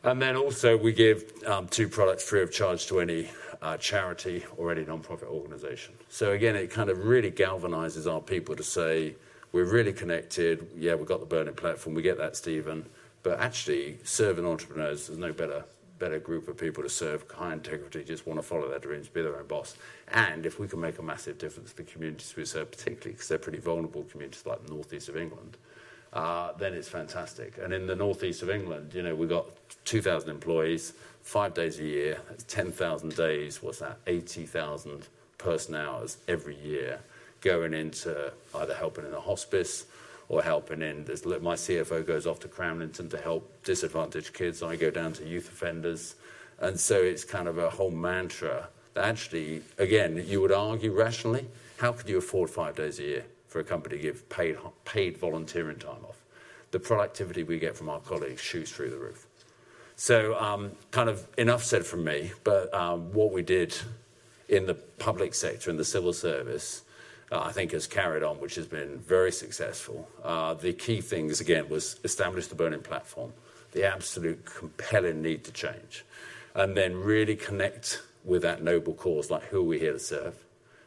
[0.04, 3.30] And then also we give um, two products free of charge to any
[3.62, 5.94] uh, charity or any non-profit organisation.
[6.10, 9.14] So again, it kind of really galvanises our people to say
[9.52, 10.68] we're really connected.
[10.76, 11.94] Yeah, we've got the burning platform.
[11.94, 12.84] We get that, Stephen.
[13.22, 15.64] But actually, serving entrepreneurs, there's no better
[15.98, 19.22] better group of people to serve, high integrity, just want to follow their dreams, be
[19.22, 19.76] their own boss.
[20.08, 23.28] And if we can make a massive difference to the communities we serve, particularly because
[23.28, 25.56] they're pretty vulnerable communities like the northeast of England,
[26.14, 27.58] uh, then it's fantastic.
[27.58, 29.46] And in the northeast of England, you know, we've got
[29.84, 36.56] 2,000 employees, five days a year, that's 10,000 days, what's that, 80,000 person hours every
[36.56, 37.00] year
[37.40, 39.86] going into either helping in a hospice
[40.28, 41.04] or helping in.
[41.04, 44.62] There's, my CFO goes off to Cramlington to help disadvantaged kids.
[44.62, 46.14] I go down to youth offenders.
[46.60, 51.46] And so it's kind of a whole mantra that actually, again, you would argue rationally,
[51.78, 53.24] how could you afford five days a year?
[53.54, 56.18] For a company to give paid, paid volunteering time off.
[56.72, 59.28] The productivity we get from our colleagues shoots through the roof.
[59.94, 63.72] So, um, kind of enough said from me, but um, what we did
[64.48, 66.82] in the public sector, in the civil service,
[67.30, 70.08] uh, I think has carried on, which has been very successful.
[70.24, 73.32] Uh, the key things, again, was establish the burning platform,
[73.70, 76.04] the absolute compelling need to change,
[76.56, 80.43] and then really connect with that noble cause, like who are we here to serve?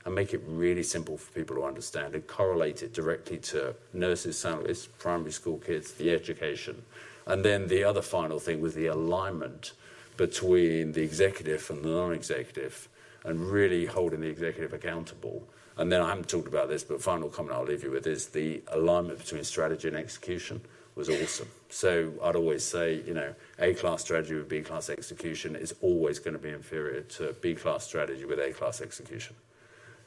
[0.08, 4.40] And make it really simple for people to understand and correlate it directly to nurses'
[4.40, 6.82] salaries, primary school kids, the education.
[7.26, 9.74] And then the other final thing was the alignment
[10.16, 12.88] between the executive and the non executive
[13.26, 15.46] and really holding the executive accountable.
[15.76, 18.28] And then I haven't talked about this, but final comment I'll leave you with is
[18.28, 20.62] the alignment between strategy and execution
[20.96, 21.50] was awesome.
[21.68, 26.18] So I'd always say, you know, A class strategy with B class execution is always
[26.18, 29.36] going to be inferior to B class strategy with A class execution.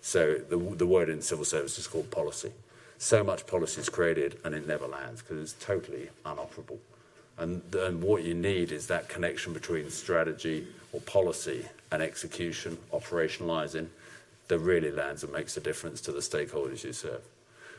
[0.01, 2.53] So the, the word in civil service is called policy.
[2.99, 6.79] So much policy is created and it never lands because it's totally unoperable.
[7.39, 13.89] And, and what you need is that connection between strategy or policy and execution, operationalizing,
[14.49, 17.23] that really lands and makes a difference to the stakeholders you serve.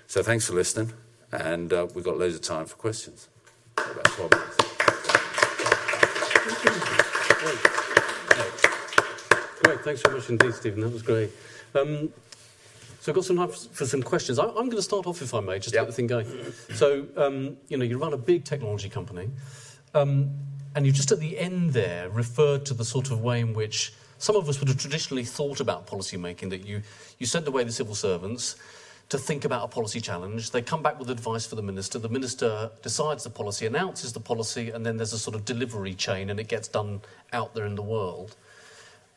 [0.08, 0.94] So thanks for listening,
[1.32, 3.28] and uh, we've got loads of time for questions.
[3.78, 4.58] About 12 minutes.
[9.64, 10.80] Great, thanks very much indeed, Stephen.
[10.82, 11.30] That was great.
[11.74, 12.12] Um,
[13.00, 14.38] so I've got some time for some questions.
[14.38, 15.82] I, am going to start off, if I may, just yep.
[15.82, 16.28] to get the thing going.
[16.76, 19.30] So, um, you know, you run a big technology company,
[19.96, 20.30] um,
[20.76, 23.94] and you just at the end there referred to the sort of way in which
[24.20, 26.84] some of us would have traditionally thought about policy making, that you,
[27.18, 28.56] you send away the civil servants
[29.10, 30.52] to think about a policy challenge.
[30.52, 31.98] They come back with advice for the minister.
[31.98, 35.96] The minister decides the policy, announces the policy, and then there's a sort of delivery
[35.96, 37.02] chain, and it gets done
[37.34, 38.36] out there in the world.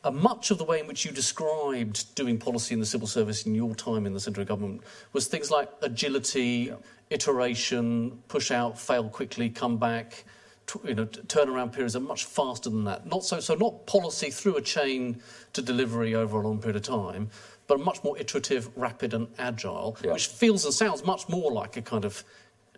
[0.05, 3.47] Uh, much of the way in which you described doing policy in the civil service
[3.47, 4.81] in your time in the central government
[5.13, 6.75] was things like agility, yeah.
[7.09, 10.23] iteration, push out, fail quickly, come back.
[10.67, 13.07] T- you know, t- turnaround periods are much faster than that.
[13.07, 16.83] Not so, so not policy through a chain to delivery over a long period of
[16.83, 17.31] time,
[17.65, 20.13] but much more iterative, rapid, and agile, yeah.
[20.13, 22.23] which feels and sounds much more like a kind of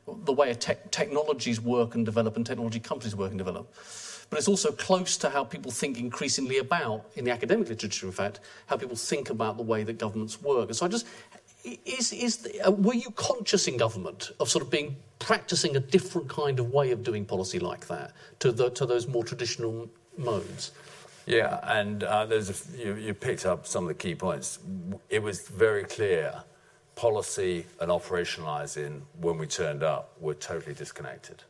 [0.08, 3.74] the way te- technologies work and develop and technology companies work and develop
[4.30, 8.12] but it's also close to how people think increasingly about, in the academic literature, in
[8.12, 10.68] fact, how people think about the way that governments work.
[10.68, 11.08] And so I just,
[11.64, 16.30] is, is uh, were you conscious in government of sort of being practicing a different
[16.30, 20.72] kind of way of doing policy like that to, the, to those more traditional modes?
[21.26, 24.60] Yeah, and uh, there's a you, you picked up some of the key points.
[25.10, 26.34] It was very clear
[26.96, 31.44] policy and operationalizing when we turned up were totally disconnected.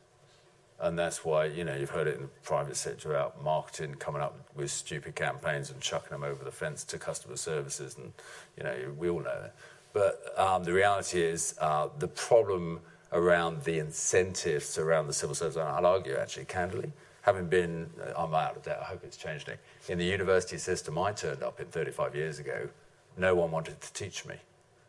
[0.80, 4.22] And that's why, you know, you've heard it in the private sector about marketing coming
[4.22, 7.96] up with stupid campaigns and chucking them over the fence to customer services.
[7.96, 8.12] And,
[8.56, 9.54] you know, we all know that.
[9.92, 12.80] But um, the reality is uh, the problem
[13.12, 18.34] around the incentives around the civil service, I'd argue actually, candidly, having been, uh, I'm
[18.34, 19.50] out of debt, I hope it's changed.
[19.88, 22.68] In the university system I turned up in 35 years ago,
[23.16, 24.36] no one wanted to teach me.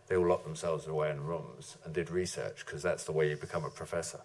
[0.07, 3.35] They all locked themselves away in rooms and did research because that's the way you
[3.35, 4.19] become a professor.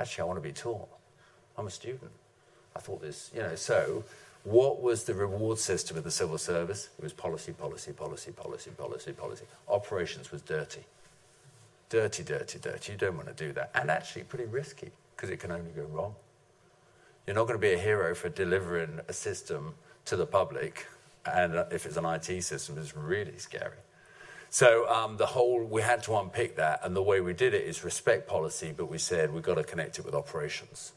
[0.00, 0.88] Actually, I want to be taught.
[1.58, 2.10] I'm a student.
[2.74, 4.02] I thought this, you know, so
[4.44, 6.88] what was the reward system of the civil service?
[6.98, 9.44] It was policy, policy, policy, policy, policy, policy.
[9.68, 10.80] Operations was dirty.
[11.90, 12.92] Dirty, dirty, dirty.
[12.92, 13.72] You don't want to do that.
[13.74, 16.14] And actually pretty risky because it can only go wrong.
[17.26, 19.74] You're not going to be a hero for delivering a system
[20.06, 20.86] to the public.
[21.26, 23.76] And if it's an IT system, it's really scary.
[24.52, 27.62] So um, the whole, we had to unpick that, and the way we did it
[27.62, 30.92] is respect policy, but we said we've got to connect it with operations.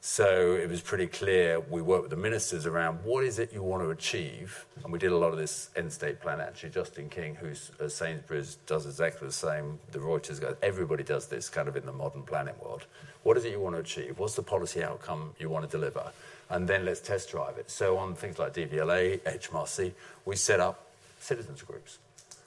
[0.00, 1.60] So it was pretty clear.
[1.60, 4.98] We worked with the ministers around what is it you want to achieve, and we
[4.98, 6.40] did a lot of this end state plan.
[6.40, 9.78] Actually, Justin King, who's at Sainsbury's, does exactly the same.
[9.92, 12.86] The Reuters guys, everybody does this kind of in the modern planning world.
[13.22, 14.18] What is it you want to achieve?
[14.18, 16.10] What's the policy outcome you want to deliver?
[16.50, 17.70] And then let's test drive it.
[17.70, 19.92] So on things like DVLA, HMRC,
[20.24, 20.86] we set up
[21.20, 21.98] citizens groups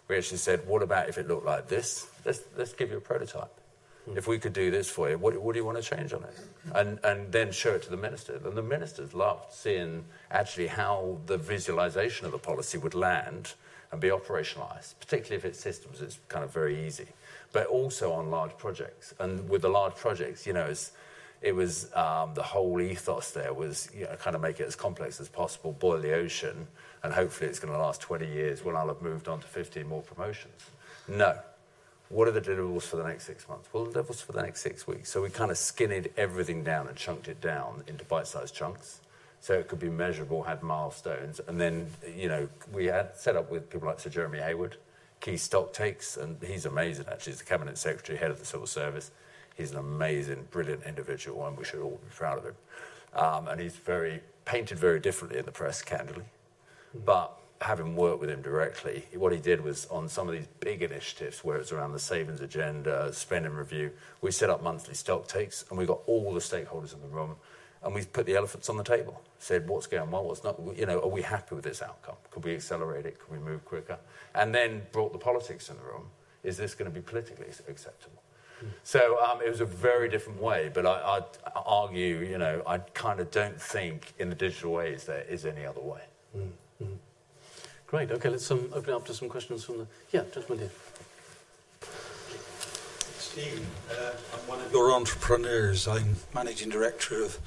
[0.09, 2.07] we actually said, what about if it looked like this?
[2.25, 3.53] Let's, let's give you a prototype.
[4.15, 6.23] If we could do this for you, what, what do you want to change on
[6.23, 6.35] it?
[6.73, 8.43] And, and then show it to the ministers.
[8.43, 13.53] And the ministers loved seeing actually how the visualization of the policy would land
[13.91, 17.07] and be operationalized, particularly if it's systems, it's kind of very easy.
[17.51, 19.13] But also on large projects.
[19.19, 20.91] And with the large projects, you know, it's,
[21.43, 24.75] it was um, the whole ethos there was you know, kind of make it as
[24.75, 26.67] complex as possible, boil the ocean,
[27.03, 29.87] and hopefully it's going to last 20 years when I'll have moved on to 15
[29.87, 30.61] more promotions.
[31.07, 31.37] No.
[32.09, 33.69] What are the deliverables for the next six months?
[33.71, 35.09] Well, the deliverables for the next six weeks.
[35.09, 39.01] So we kind of skinned everything down and chunked it down into bite-sized chunks.
[39.41, 41.39] So it could be measurable, had milestones.
[41.47, 44.77] And then, you know, we had set up with people like Sir Jeremy Heywood,
[45.21, 47.33] key stock takes, and he's amazing, actually.
[47.33, 49.11] He's the Cabinet Secretary, head of the Civil Service.
[49.55, 52.55] He's an amazing, brilliant individual, and we should all be proud of him.
[53.13, 56.23] Um, and he's very painted very differently in the press, candidly.
[56.93, 60.81] But having worked with him directly, what he did was on some of these big
[60.81, 65.65] initiatives where it's around the savings agenda, spending review, we set up monthly stock takes
[65.69, 67.35] and we got all the stakeholders in the room
[67.83, 69.21] and we put the elephants on the table.
[69.39, 70.59] Said what's going well, what's not.
[70.75, 72.15] You know, are we happy with this outcome?
[72.31, 73.19] Could we accelerate it?
[73.19, 73.97] Could we move quicker?
[74.35, 76.07] And then brought the politics in the room.
[76.43, 78.21] Is this going to be politically acceptable?
[78.83, 81.23] So um, it was a very different way, but I, would
[81.65, 85.65] argue, you know, I kind of don't think in the digital age there is any
[85.65, 86.01] other way.
[86.35, 86.49] Mm.
[87.89, 88.11] Great.
[88.11, 89.87] Okay, let's um, open it up to some questions from the.
[90.11, 90.71] Yeah, gentleman here.
[93.17, 95.87] Steve, uh, I'm one of your entrepreneurs.
[95.87, 97.39] I'm managing director of,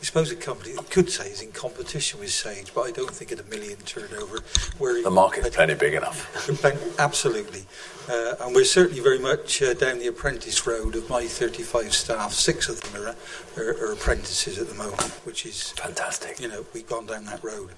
[0.00, 3.10] I suppose, a company that could say is in competition with Sage, but I don't
[3.10, 4.40] think at a million turnover.
[4.78, 6.50] Where the market's plenty big enough.
[6.98, 7.64] Absolutely.
[8.08, 12.32] Uh, and we're certainly very much uh, down the apprentice road of my 35 staff.
[12.32, 13.14] Six of them are,
[13.56, 16.40] are, are apprentices at the moment, which is fantastic.
[16.40, 17.70] You know, we've gone down that road.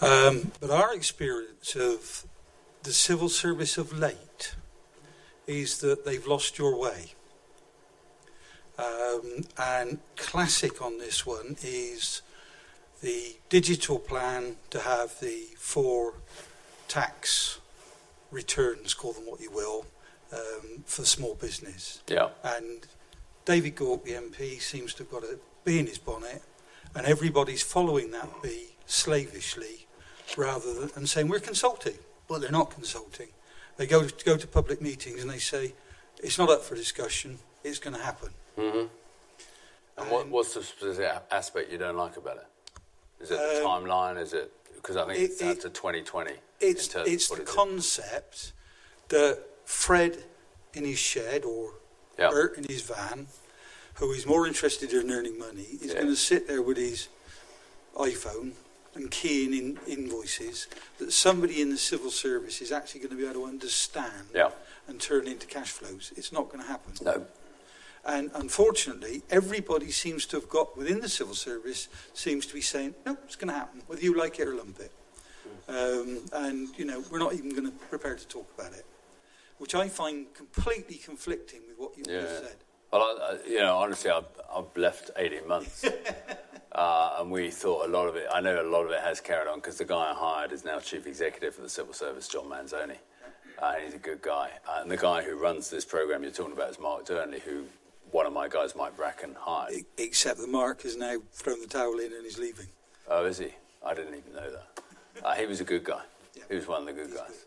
[0.00, 2.24] Um, but our experience of
[2.82, 4.54] the civil service of late
[5.46, 7.12] is that they've lost your way.
[8.78, 12.22] Um, and classic on this one is
[13.02, 16.14] the digital plan to have the four
[16.88, 17.60] tax
[18.30, 19.84] returns, call them what you will,
[20.32, 22.02] um, for small business.
[22.08, 22.28] Yeah.
[22.42, 22.86] And
[23.44, 26.42] David Gauke, the MP, seems to have got a bee in his bonnet,
[26.94, 29.86] and everybody's following that bee slavishly
[30.36, 31.94] rather than and saying we're consulting,
[32.28, 33.28] but they're not consulting.
[33.76, 35.74] They go to, go to public meetings and they say
[36.22, 37.38] it's not up for discussion.
[37.64, 38.30] It's going to happen.
[38.58, 38.86] Mm-hmm.
[39.98, 42.46] And, what, what's the specific aspect you don't like about it?
[43.20, 44.20] Is it the um, timeline?
[44.20, 46.32] Is it because I think it, it's to 2020?
[46.60, 48.52] It's it's the concept
[49.08, 50.24] that Fred
[50.74, 51.74] in his shed or
[52.18, 52.30] yep.
[52.30, 53.26] Bert in his van,
[53.94, 55.94] who is more interested in earning money, is yeah.
[55.94, 57.08] going to sit there with his
[57.96, 58.52] iPhone
[58.94, 60.66] and keying in invoices
[60.98, 64.50] that somebody in the civil service is actually going to be able to understand yeah.
[64.88, 66.12] and turn into cash flows.
[66.16, 66.92] It's not going to happen.
[67.02, 67.26] No.
[68.04, 72.94] And unfortunately, everybody seems to have got within the civil service seems to be saying,
[73.04, 74.92] no, it's going to happen, whether you like it or lump it.
[75.68, 78.86] Um, and, you know, we're not even going to prepare to talk about it,
[79.58, 82.22] which I find completely conflicting with what you yeah.
[82.22, 82.56] just said.
[82.92, 84.24] Well, I, you know, honestly, I've,
[84.54, 85.84] I've left 18 months.
[86.72, 89.20] Uh, and we thought a lot of it, I know a lot of it has
[89.20, 92.28] carried on because the guy I hired is now chief executive of the civil service,
[92.28, 92.96] John Manzoni.
[93.58, 94.50] Uh, he's a good guy.
[94.68, 97.64] Uh, and the guy who runs this program you're talking about is Mark Dearnley, who
[98.12, 99.84] one of my guys, Mike Bracken, hired.
[99.98, 102.66] Except that Mark has now thrown the towel in and he's leaving.
[103.08, 103.48] Oh, is he?
[103.84, 105.24] I didn't even know that.
[105.24, 106.02] Uh, he was a good guy.
[106.34, 106.44] Yeah.
[106.48, 107.46] He was one of the good he's guys.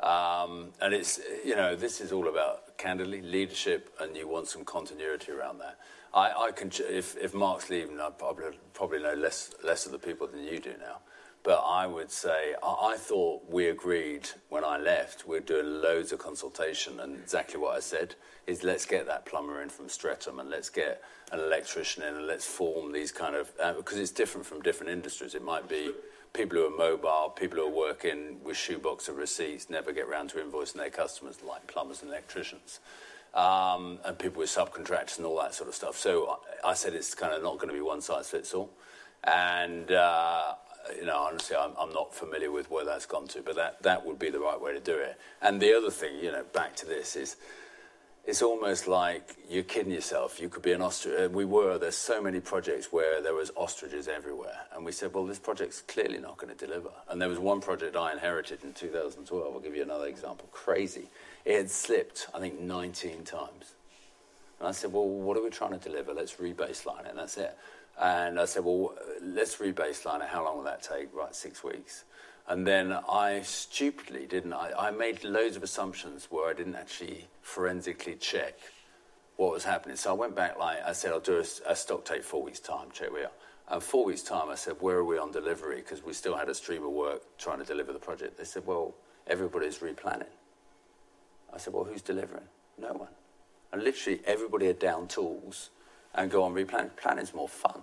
[0.00, 0.06] Good.
[0.06, 4.64] Um, and it's, you know, this is all about, candidly, leadership, and you want some
[4.64, 5.78] continuity around that.
[6.16, 10.28] I, can, if, if Mark's leaving, I probably, probably know less, less of the people
[10.28, 10.98] than you do now.
[11.42, 16.18] But I would say, I, thought we agreed when I left, we're doing loads of
[16.18, 18.14] consultation, and exactly what I said
[18.46, 21.02] is let's get that plumber in from Streatham and let's get
[21.32, 24.90] an electrician in and let's form these kind of, uh, because it's different from different
[24.90, 25.34] industries.
[25.34, 25.90] It might be
[26.34, 30.28] people who are mobile, people who are working with shoebox of receipts, never get around
[30.30, 32.80] to invoicing their customers, like plumbers and electricians,
[33.32, 35.96] um, and people with subcontractors and all that sort of stuff.
[35.96, 38.70] So I said it's kind of not going to be one size fits all.
[39.22, 40.54] And, uh,
[40.98, 44.04] you know, honestly, I'm, I'm, not familiar with where that's gone to, but that, that
[44.04, 45.18] would be the right way to do it.
[45.40, 47.36] And the other thing, you know, back to this is
[48.26, 50.40] it's almost like you're kidding yourself.
[50.40, 51.14] You could be an ostrich.
[51.18, 51.76] Uh, we were.
[51.76, 55.82] There's so many projects where there was ostriches everywhere, and we said, well, this project's
[55.82, 56.90] clearly not going to deliver.
[57.08, 59.54] And there was one project I inherited in 2012.
[59.54, 60.48] I'll give you another example.
[60.52, 61.08] Crazy.
[61.44, 63.74] It had slipped, I think, 19 times.
[64.58, 66.14] And I said, well, what are we trying to deliver?
[66.14, 67.56] Let's rebaseline it, and that's it.
[68.00, 70.28] And I said, well, let's rebaseline it.
[70.28, 71.14] How long will that take?
[71.14, 72.04] Right, six weeks.
[72.46, 74.52] And then I stupidly didn't.
[74.52, 78.58] I, I made loads of assumptions where I didn't actually forensically check
[79.36, 79.96] what was happening.
[79.96, 82.60] So I went back, like I said, I'll do a, a stock take four weeks'
[82.60, 83.30] time, check we are.
[83.68, 85.76] And four weeks' time, I said, where are we on delivery?
[85.76, 88.36] Because we still had a stream of work trying to deliver the project.
[88.36, 88.94] They said, well,
[89.26, 90.26] everybody's replanning.
[91.52, 92.44] I said, well, who's delivering?
[92.78, 93.08] No one.
[93.72, 95.70] And literally everybody had down tools
[96.14, 96.90] and go on replanning.
[96.90, 97.80] Planning's more fun.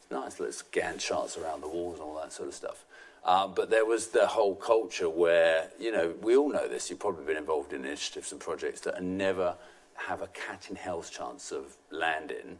[0.00, 0.40] It's nice.
[0.40, 2.84] Let's Gantt charts around the walls and all that sort of stuff.
[3.24, 7.00] Um, but there was the whole culture where, you know, we all know this, you've
[7.00, 9.56] probably been involved in initiatives and projects that never
[9.94, 12.58] have a cat in hell's chance of landing.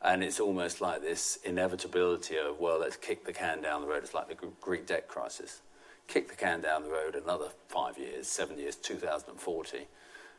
[0.00, 4.04] And it's almost like this inevitability of, well, let's kick the can down the road.
[4.04, 5.60] It's like the Greek debt crisis.
[6.06, 9.86] Kick the can down the road another five years, seven years, 2040.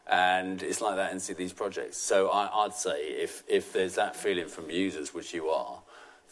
[0.07, 1.97] And it's like that in these projects.
[1.97, 5.82] So I, would say if, if there's that feeling from users, which you are,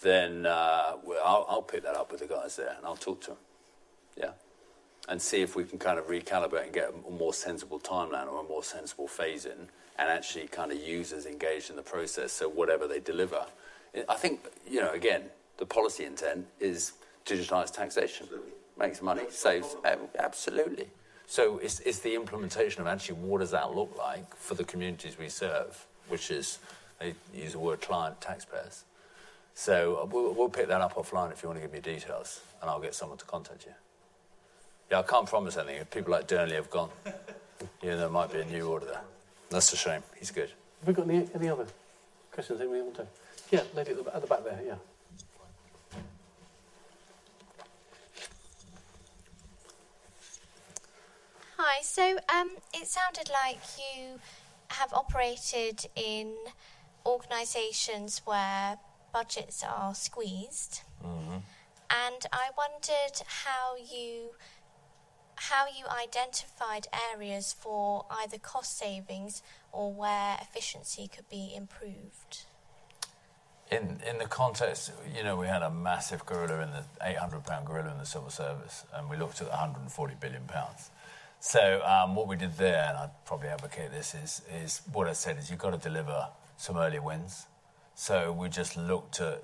[0.01, 0.93] then uh,
[1.23, 3.37] I'll, I'll, pick that up with the guys there and I'll talk to them.
[4.17, 4.31] Yeah.
[5.09, 8.41] And see if we can kind of recalibrate and get a more sensible timeline or
[8.41, 9.69] a more sensible phase in
[9.99, 12.31] and actually kind of users engaged in the process.
[12.31, 13.45] So whatever they deliver.
[14.07, 15.23] I think, you know, again,
[15.57, 16.93] the policy intent is
[17.25, 18.27] digitized taxation.
[18.77, 19.75] Makes money, saves.
[20.19, 20.87] Absolutely.
[21.25, 25.17] So it's, it's the implementation of actually what does that look like for the communities
[25.17, 26.59] we serve, which is,
[26.99, 28.85] they use the word client taxpayers.
[29.57, 32.41] So uh, we'll, we'll pick that up offline if you want to give me details,
[32.61, 33.71] and I'll get someone to contact you.
[34.91, 35.77] Yeah, I can't promise anything.
[35.77, 36.91] If people like Dearnley have gone,
[37.81, 39.01] you know, there might be a new order there.
[39.49, 40.03] That's a shame.
[40.19, 40.51] He's good.
[40.85, 41.65] Have we got any, any other
[42.31, 43.07] questions that we want to?
[43.49, 44.75] Yeah, lady at the, at the back there, yeah.
[51.57, 54.19] Hi, so um, it sounded like you
[54.67, 56.35] have operated in
[57.07, 58.77] organisations where
[59.18, 60.82] budgets are squeezed.
[61.03, 61.38] Mm-hmm.
[62.05, 63.15] And I wondered
[63.45, 64.32] how you
[65.36, 69.41] how you identified areas for either cost savings
[69.72, 72.45] or where efficiency could be improved.
[73.72, 77.65] In in the context, you know, we had a massive gorilla in the 800 pound
[77.65, 80.91] gorilla in the civil service, and we looked at 140 billion pounds.
[81.39, 85.13] So um, what we did there, and I'd probably advocate this, is is what I
[85.13, 87.47] said is you've got to deliver some early wins.
[87.99, 89.43] So we just looked at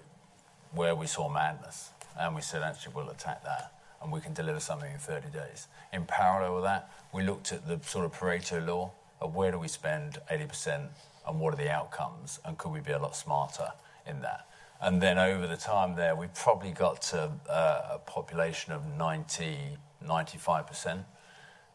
[0.74, 1.90] where we saw madness
[2.20, 5.68] and we said, actually, we'll attack that and we can deliver something in 30 days.
[5.92, 9.58] In parallel with that, we looked at the sort of Pareto law of where do
[9.58, 10.88] we spend 80%
[11.28, 13.70] and what are the outcomes and could we be a lot smarter
[14.06, 14.46] in that.
[14.80, 19.78] And then over the time there, we probably got to uh, a population of 90,
[20.06, 21.06] 95%.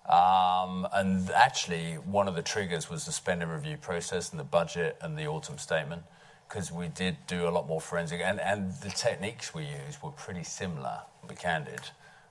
[0.08, 4.96] Um, and actually, one of the triggers was the spending review process and the budget
[5.02, 6.04] and the autumn statement
[6.48, 10.10] because we did do a lot more forensic, and, and the techniques we used were
[10.10, 11.80] pretty similar, be candid,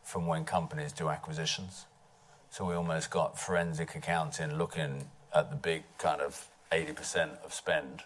[0.03, 1.85] from when companies do acquisitions.
[2.49, 5.05] So we almost got forensic accounting looking
[5.35, 8.03] at the big kind of 80% of spend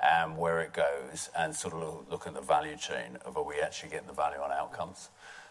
[0.00, 3.42] and where it goes, and sort of look, look at the value chain of are
[3.42, 5.08] we actually getting the value on outcomes.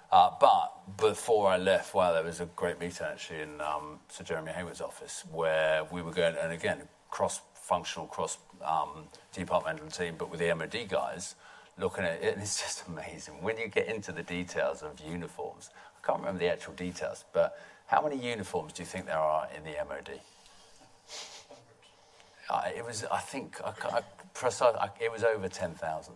[0.09, 4.23] Uh, but before I left, well, there was a great meeting actually in um, Sir
[4.23, 10.15] Jeremy Heywood's office where we were going, and again, cross functional, cross um, departmental team,
[10.17, 11.35] but with the MOD guys,
[11.77, 13.41] looking at it, and it's just amazing.
[13.41, 15.69] When you get into the details of uniforms,
[16.01, 19.49] I can't remember the actual details, but how many uniforms do you think there are
[19.55, 20.19] in the MOD?
[22.49, 24.01] Uh, it was, I think, I, I,
[24.33, 26.13] precise, it was over 10,000.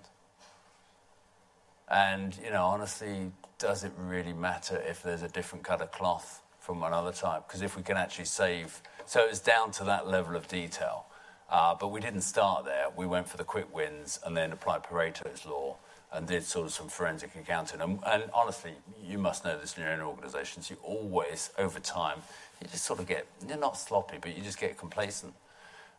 [1.90, 6.42] And, you know, honestly, does it really matter if there's a different cut of cloth
[6.60, 7.48] from another type?
[7.48, 11.08] Because if we can actually save, so it's down to that level of detail.
[11.52, 12.86] Uh, but we didn't start there.
[12.96, 15.76] We went for the quick wins and then applied Pareto's law
[16.14, 17.82] and did sort of some forensic accounting.
[17.82, 18.72] And, honestly,
[19.04, 20.70] you must know this in your own organisations.
[20.70, 22.20] You always, over time,
[22.62, 25.34] you just sort of get, you're not sloppy, but you just get complacent.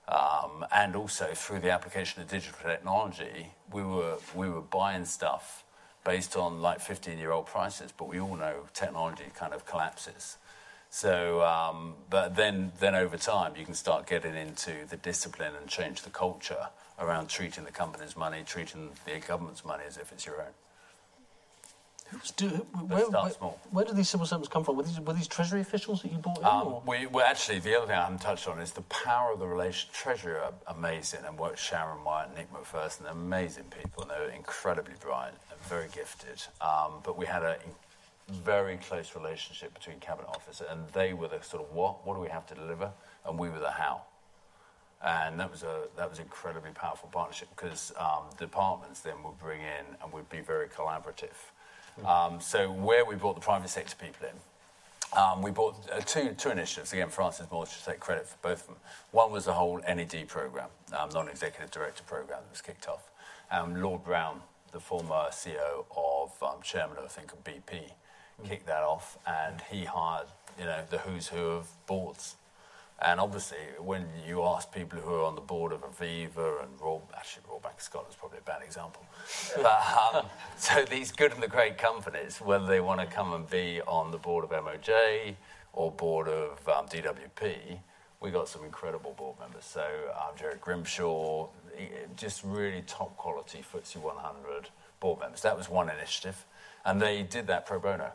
[0.09, 5.65] Um, and also through the application of digital technology, we were, we were buying stuff
[6.05, 10.39] based on like 15 year old prices, but we all know technology kind of collapses.
[10.95, 15.67] So, um, but then, then over time, you can start getting into the discipline and
[15.67, 16.69] change the culture
[17.01, 20.53] around treating the company's money, treating the government's money as if it's your own.
[22.37, 23.31] Do, where, where,
[23.71, 24.77] where, do these civil servants come from?
[24.77, 26.45] Were these, were these Treasury officials that you brought in?
[26.45, 29.39] Um, we, well, actually, the other thing I haven't touched on is the power of
[29.39, 29.89] the relation.
[29.95, 34.93] Treasury are amazing, and work Sharon White and Nick Macpherson, amazing people, and they're incredibly
[35.01, 36.43] bright and very gifted.
[36.61, 37.57] Um, but we had a
[38.33, 42.21] very close relationship between cabinet officer, and they were the sort of what, what do
[42.21, 42.91] we have to deliver,
[43.27, 44.03] and we were the how.
[45.05, 49.61] And that was a that was incredibly powerful partnership because um, departments then would bring
[49.61, 51.35] in and would be very collaborative.
[52.07, 56.33] Um, so where we brought the private sector people in, um, we brought uh, two,
[56.39, 56.93] two initiatives.
[56.93, 58.77] Again, Francis Maude should take credit for both of them.
[59.11, 63.11] One was the whole NED program, um, non-executive director program that was kicked off.
[63.51, 64.41] Um, Lord Browne,
[64.73, 67.91] the former CEO of um, chairman, of, I think, of BP.
[68.45, 70.29] Kicked that off, and he hired,
[70.59, 72.37] you know, the who's who of boards
[73.05, 77.03] and obviously, when you ask people who are on the board of Aviva and Royal,
[77.17, 79.05] actually Royal Bank of Scotland is probably a bad example.
[79.57, 80.27] but, um,
[80.57, 84.13] so these good and the great companies, whether they want to come and be on
[84.13, 85.35] the board of MOJ
[85.73, 87.79] or board of um, DWP,
[88.21, 89.65] we got some incredible board members.
[89.65, 89.85] So
[90.15, 91.49] um, Jared Grimshaw,
[92.17, 94.69] just really top quality FTSE 100
[95.01, 95.41] board members.
[95.41, 96.45] That was one initiative,
[96.85, 98.13] and they did that pro bono.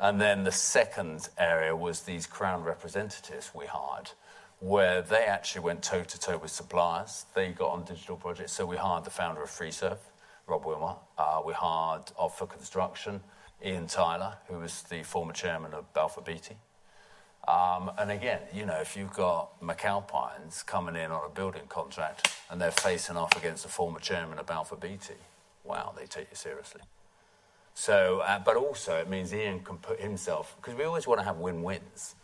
[0.00, 4.12] And then the second area was these Crown representatives we hired,
[4.58, 7.26] where they actually went toe to toe with suppliers.
[7.34, 8.52] They got on digital projects.
[8.52, 9.98] So we hired the founder of FreeServe,
[10.46, 10.96] Rob Wilmot.
[11.18, 13.20] Uh, we hired Offer Construction,
[13.62, 16.56] Ian Tyler, who was the former chairman of Balfour Beatty.
[17.46, 22.34] Um, and again, you know, if you've got McAlpines coming in on a building contract
[22.50, 25.14] and they're facing off against the former chairman of Balfour Beatty,
[25.62, 26.80] wow, they take you seriously.
[27.74, 31.24] So, uh, but also it means Ian can put himself, because we always want to
[31.24, 32.14] have win wins.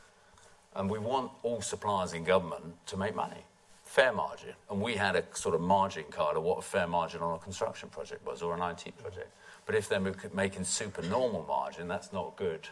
[0.74, 3.44] And we want all suppliers in government to make money,
[3.84, 4.52] fair margin.
[4.70, 7.38] And we had a sort of margin card of what a fair margin on a
[7.38, 9.30] construction project was or an IT project.
[9.64, 12.68] But if they're making super normal margin, that's not good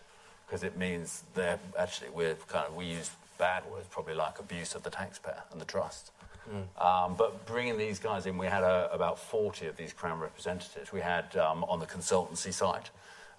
[0.46, 4.74] because it means they're actually, we're kind of, we use bad words, probably like abuse
[4.74, 6.12] of the taxpayer and the trust.
[6.50, 6.84] Mm.
[6.84, 10.92] Um, but bringing these guys in, we had a, about 40 of these Crown representatives.
[10.92, 12.90] We had um, on the consultancy side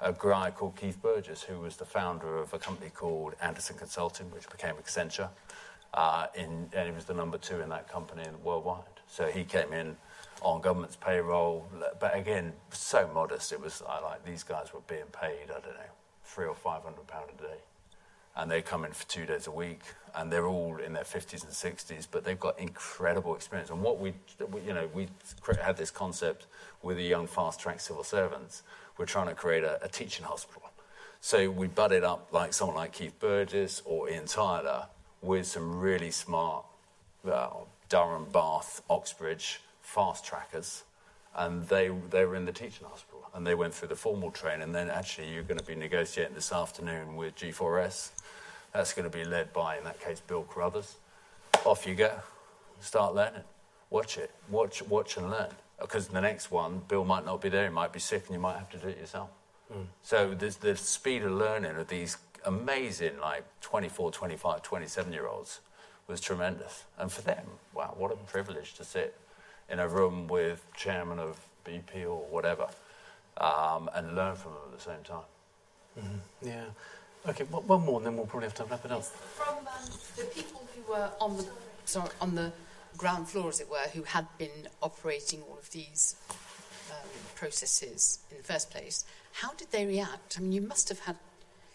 [0.02, 4.30] a guy called Keith Burgess, who was the founder of a company called Andersen Consulting,
[4.32, 5.30] which became Accenture.
[5.94, 8.84] Uh, in, and he was the number two in that company worldwide.
[9.08, 9.96] So he came in
[10.42, 11.66] on government's payroll,
[12.00, 13.54] but again, so modest.
[13.54, 15.94] It was I like these guys were being paid, I don't know,
[16.26, 17.58] three or five hundred pound a day
[18.36, 19.82] and they come in for two days a week,
[20.14, 23.70] and they're all in their 50s and 60s, but they've got incredible experience.
[23.70, 24.14] And what we,
[24.66, 25.08] you know, we
[25.62, 26.46] had this concept
[26.82, 28.64] with the young fast-track civil servants.
[28.98, 30.64] We're trying to create a, a teaching hospital.
[31.22, 34.88] So we butted up like someone like Keith Burgess or Ian Tyler
[35.22, 36.66] with some really smart
[37.30, 37.50] uh,
[37.90, 40.84] Durham, Bath, Oxbridge fast trackers,
[41.36, 44.64] and they they were in the teaching hospital and they went through the formal training.
[44.64, 48.12] And then actually, you're going to be negotiating this afternoon with G4S
[48.76, 50.98] that's going to be led by, in that case, Bill Crothers.
[51.64, 52.12] Off you go.
[52.82, 53.44] Start learning.
[53.90, 54.32] Watch it.
[54.50, 55.50] Watch, watch and learn.
[55.80, 57.64] Because the next one, Bill might not be there.
[57.64, 59.30] He might be sick, and you might have to do it yourself.
[59.74, 59.86] Mm.
[60.04, 65.62] So the speed of learning of these amazing, like 24, 25, 27 year olds
[66.08, 66.84] was tremendous.
[66.98, 69.18] And for them, wow, what a privilege to sit
[69.70, 72.68] in a room with chairman of BP or whatever
[73.38, 75.24] um, and learn from them at the same time.
[75.98, 76.48] Mm-hmm.
[76.48, 76.66] Yeah.
[77.28, 79.04] Okay, one more, and then we'll probably have to wrap it up.
[79.04, 79.66] From um,
[80.16, 81.46] the people who were on the
[81.86, 82.52] sorry, on the
[82.98, 86.16] ground floor, as it were, who had been operating all of these
[86.92, 90.38] um, processes in the first place, how did they react?
[90.38, 91.18] I mean, you must have had,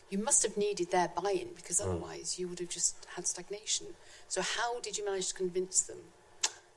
[0.08, 1.86] you must have needed their buy-in because mm.
[1.86, 3.88] otherwise you would have just had stagnation.
[4.28, 5.98] So, how did you manage to convince them?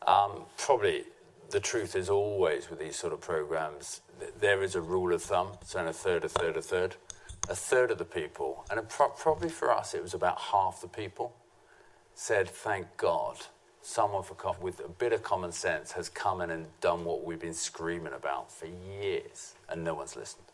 [0.06, 1.04] Um, probably
[1.50, 4.02] the truth is always with these sort of programs,
[4.40, 6.96] there is a rule of thumb, so a third, a third, a third.
[7.50, 10.88] A third of the people, and pro- probably for us, it was about half the
[10.88, 11.34] people,
[12.16, 13.38] said, Thank God,
[13.82, 14.24] someone
[14.62, 18.14] with a bit of common sense has come in and done what we've been screaming
[18.14, 20.46] about for years, and no one's listened.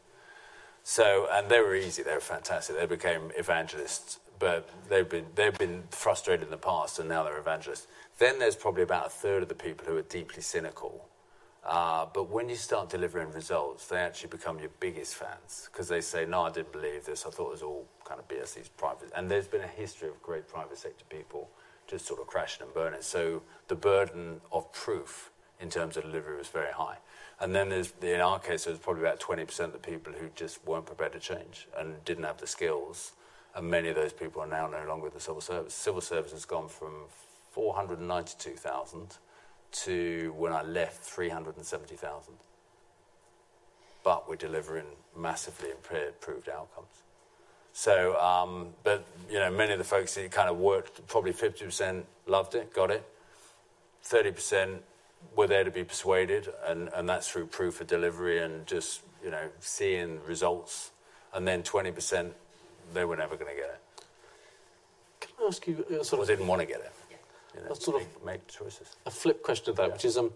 [0.84, 2.76] So, and they were easy, they were fantastic.
[2.76, 7.38] They became evangelists, but they've been, they've been frustrated in the past, and now they're
[7.38, 7.86] evangelists.
[8.18, 11.09] Then there's probably about a third of the people who are deeply cynical
[11.66, 16.02] uh, but when you start delivering results, they actually become your biggest fans because they
[16.02, 17.26] say, "No, I didn't believe this.
[17.26, 20.10] I thought it was all kind of BS." These private, and there's been a history
[20.10, 21.50] of great private sector people
[21.90, 23.02] just sort of crashing and burning.
[23.02, 26.98] So the burden of proof in terms of delivery was very high.
[27.40, 30.66] And then there's, in our case, there's probably about 20% of the people who just
[30.66, 33.14] weren't prepared to change and didn't have the skills.
[33.56, 35.74] And many of those people are now no longer with the civil service.
[35.74, 36.94] Civil service has gone from
[37.52, 39.18] 492,000
[39.72, 42.34] to when I left 370,000.
[44.04, 47.04] But we're delivering massively improved outcomes.
[47.74, 52.04] So, um, but you know, many of the folks that kind of worked, probably 50%
[52.26, 53.08] loved it, got it.
[54.06, 54.80] 30%
[55.36, 59.30] were there to be persuaded, and, and that's through proof of delivery and just you
[59.30, 60.92] know seeing results.
[61.34, 62.32] And then 20%
[62.94, 63.82] they were never going to get it.
[65.20, 66.92] Can I ask you, uh, sort or of, didn't want to get it?
[67.64, 68.96] You know, sort make, of make choices.
[69.06, 69.94] A flip question of that, yeah.
[69.94, 70.32] which is, um,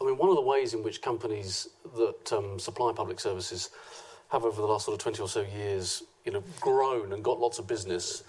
[0.00, 3.70] I mean, one of the ways in which companies that um, supply public services
[4.30, 7.40] have over the last sort of 20 or so years, you know, grown and got
[7.40, 8.22] lots of business.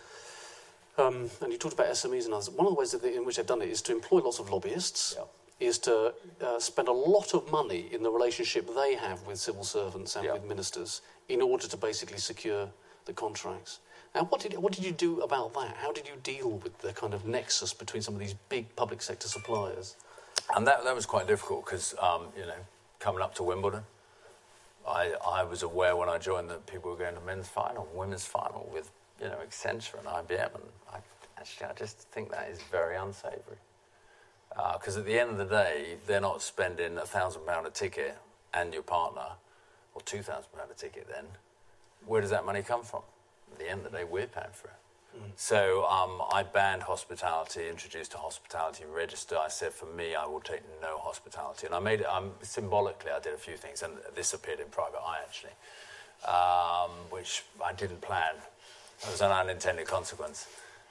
[0.97, 2.49] Um, and you talked about SMEs and others.
[2.49, 4.49] One of the ways they, in which they've done it is to employ lots of
[4.49, 5.67] lobbyists, yeah.
[5.67, 9.63] is to uh, spend a lot of money in the relationship they have with civil
[9.63, 10.33] servants and yeah.
[10.33, 12.67] with ministers in order to basically secure
[13.05, 13.79] the contracts.
[14.13, 15.77] Now, what did, what did you do about that?
[15.77, 19.01] How did you deal with the kind of nexus between some of these big public
[19.01, 19.95] sector suppliers?
[20.55, 22.59] And that, that was quite difficult because, um, you know,
[22.99, 23.83] coming up to Wimbledon,
[24.87, 28.25] I, I was aware when I joined that people were going to men's final, women's
[28.25, 28.91] final with,
[29.21, 30.55] you know, Accenture and IBM.
[30.55, 30.97] And I,
[31.37, 33.57] actually, I just think that is very unsavoury.
[34.73, 37.69] Because uh, at the end of the day, they're not spending a thousand pound a
[37.69, 38.17] ticket
[38.53, 39.27] and your partner,
[39.95, 41.23] or two thousand pound a ticket then.
[42.05, 43.03] Where does that money come from?
[43.51, 44.73] At the end of the day, we're paying for it.
[45.35, 49.37] So um, I banned hospitality, introduced a hospitality register.
[49.37, 51.65] I said, for me, I will take no hospitality.
[51.65, 54.67] And I made it, um, symbolically, I did a few things, and this appeared in
[54.67, 55.51] private eye, actually,
[56.27, 58.35] um, which I didn't plan.
[59.03, 60.47] It was an unintended consequence.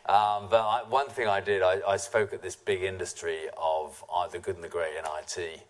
[0.06, 4.02] Um, but I, one thing I did, I, I, spoke at this big industry of
[4.12, 5.60] uh, the good and the great in IT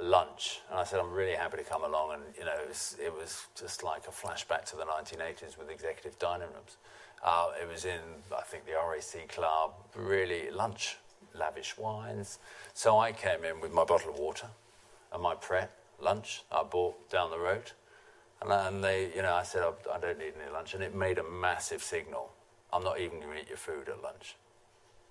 [0.00, 2.14] lunch, and I said, I'm really happy to come along.
[2.14, 5.70] And, you know, it was, it was just like a flashback to the 1980s with
[5.70, 6.76] executive dining rooms.
[7.24, 8.00] Uh, it was in,
[8.36, 10.96] I think, the RAC club, really lunch,
[11.34, 12.38] lavish wines.
[12.72, 14.48] So I came in with my bottle of water
[15.12, 15.70] and my Pret
[16.00, 17.72] lunch I bought down the road.
[18.40, 20.74] And, and they, you know, I said, I don't need any lunch.
[20.74, 22.30] And it made a massive signal.
[22.72, 24.36] I'm not even going to eat your food at lunch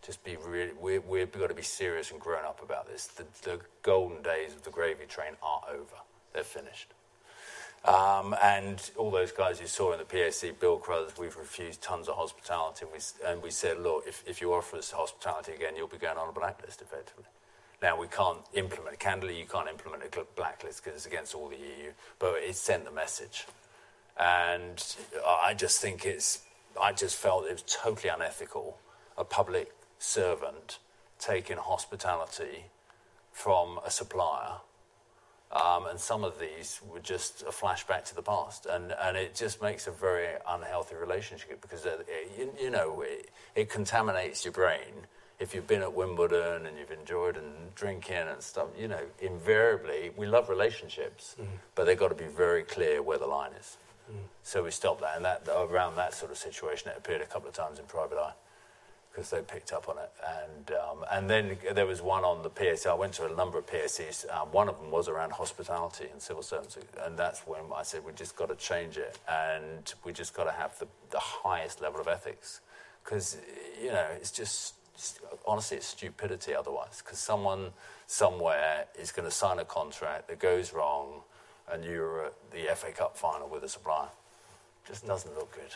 [0.06, 3.08] just be really, we, we've got to be serious and grown up about this.
[3.08, 5.95] The, the golden days of the gravy train are over.
[6.34, 6.93] They're finished.
[7.86, 12.08] Um, and all those guys you saw in the PAC, Bill Crothers, we've refused tons
[12.10, 12.86] of hospitality.
[12.86, 15.97] And we, and we said, look, if, if you offer us hospitality again, you'll be
[15.97, 17.26] going on a blacklist effectively.
[17.82, 21.56] Now, we can't implement, candidly, you can't implement a blacklist because it's against all the
[21.56, 23.45] EU, but it sent the message.
[24.18, 24.84] And
[25.26, 26.43] I just think it's,
[26.82, 28.78] I just felt it was totally unethical,
[29.18, 30.80] a public servant
[31.20, 32.66] taking hospitality
[33.32, 34.58] from a supplier.
[35.52, 38.66] Um, and some of these were just a flashback to the past.
[38.66, 43.30] And, and it just makes a very unhealthy relationship because, it, you, you, know, it,
[43.56, 45.08] it, contaminates your brain.
[45.39, 50.12] If you've been at Wimbledon and you've enjoyed and drinking and stuff, you know, invariably,
[50.16, 51.45] we love relationships, mm.
[51.76, 53.78] but they've got to be very clear where the line is.
[54.12, 54.18] Mm.
[54.43, 55.16] So we stopped that.
[55.16, 58.20] And that, around that sort of situation, it appeared a couple of times in private
[58.20, 58.34] eye
[59.12, 60.12] because they picked up on it.
[60.26, 62.88] And, um, and then there was one on the PSC.
[62.88, 64.26] I went to a number of PSCs.
[64.34, 66.78] Um, one of them was around hospitality and civil servants.
[67.03, 69.18] And that's when I said, we just got to change it.
[69.28, 72.62] And we just got to have the, the highest level of ethics.
[73.03, 73.38] Because,
[73.82, 74.76] you know, it's just,
[75.45, 77.01] honestly, it's stupidity otherwise.
[77.03, 77.72] Because someone
[78.05, 81.22] somewhere is going to sign a contract that goes wrong
[81.72, 84.10] and you're at the FA Cup final with a supplier.
[84.88, 85.76] Just doesn't look good.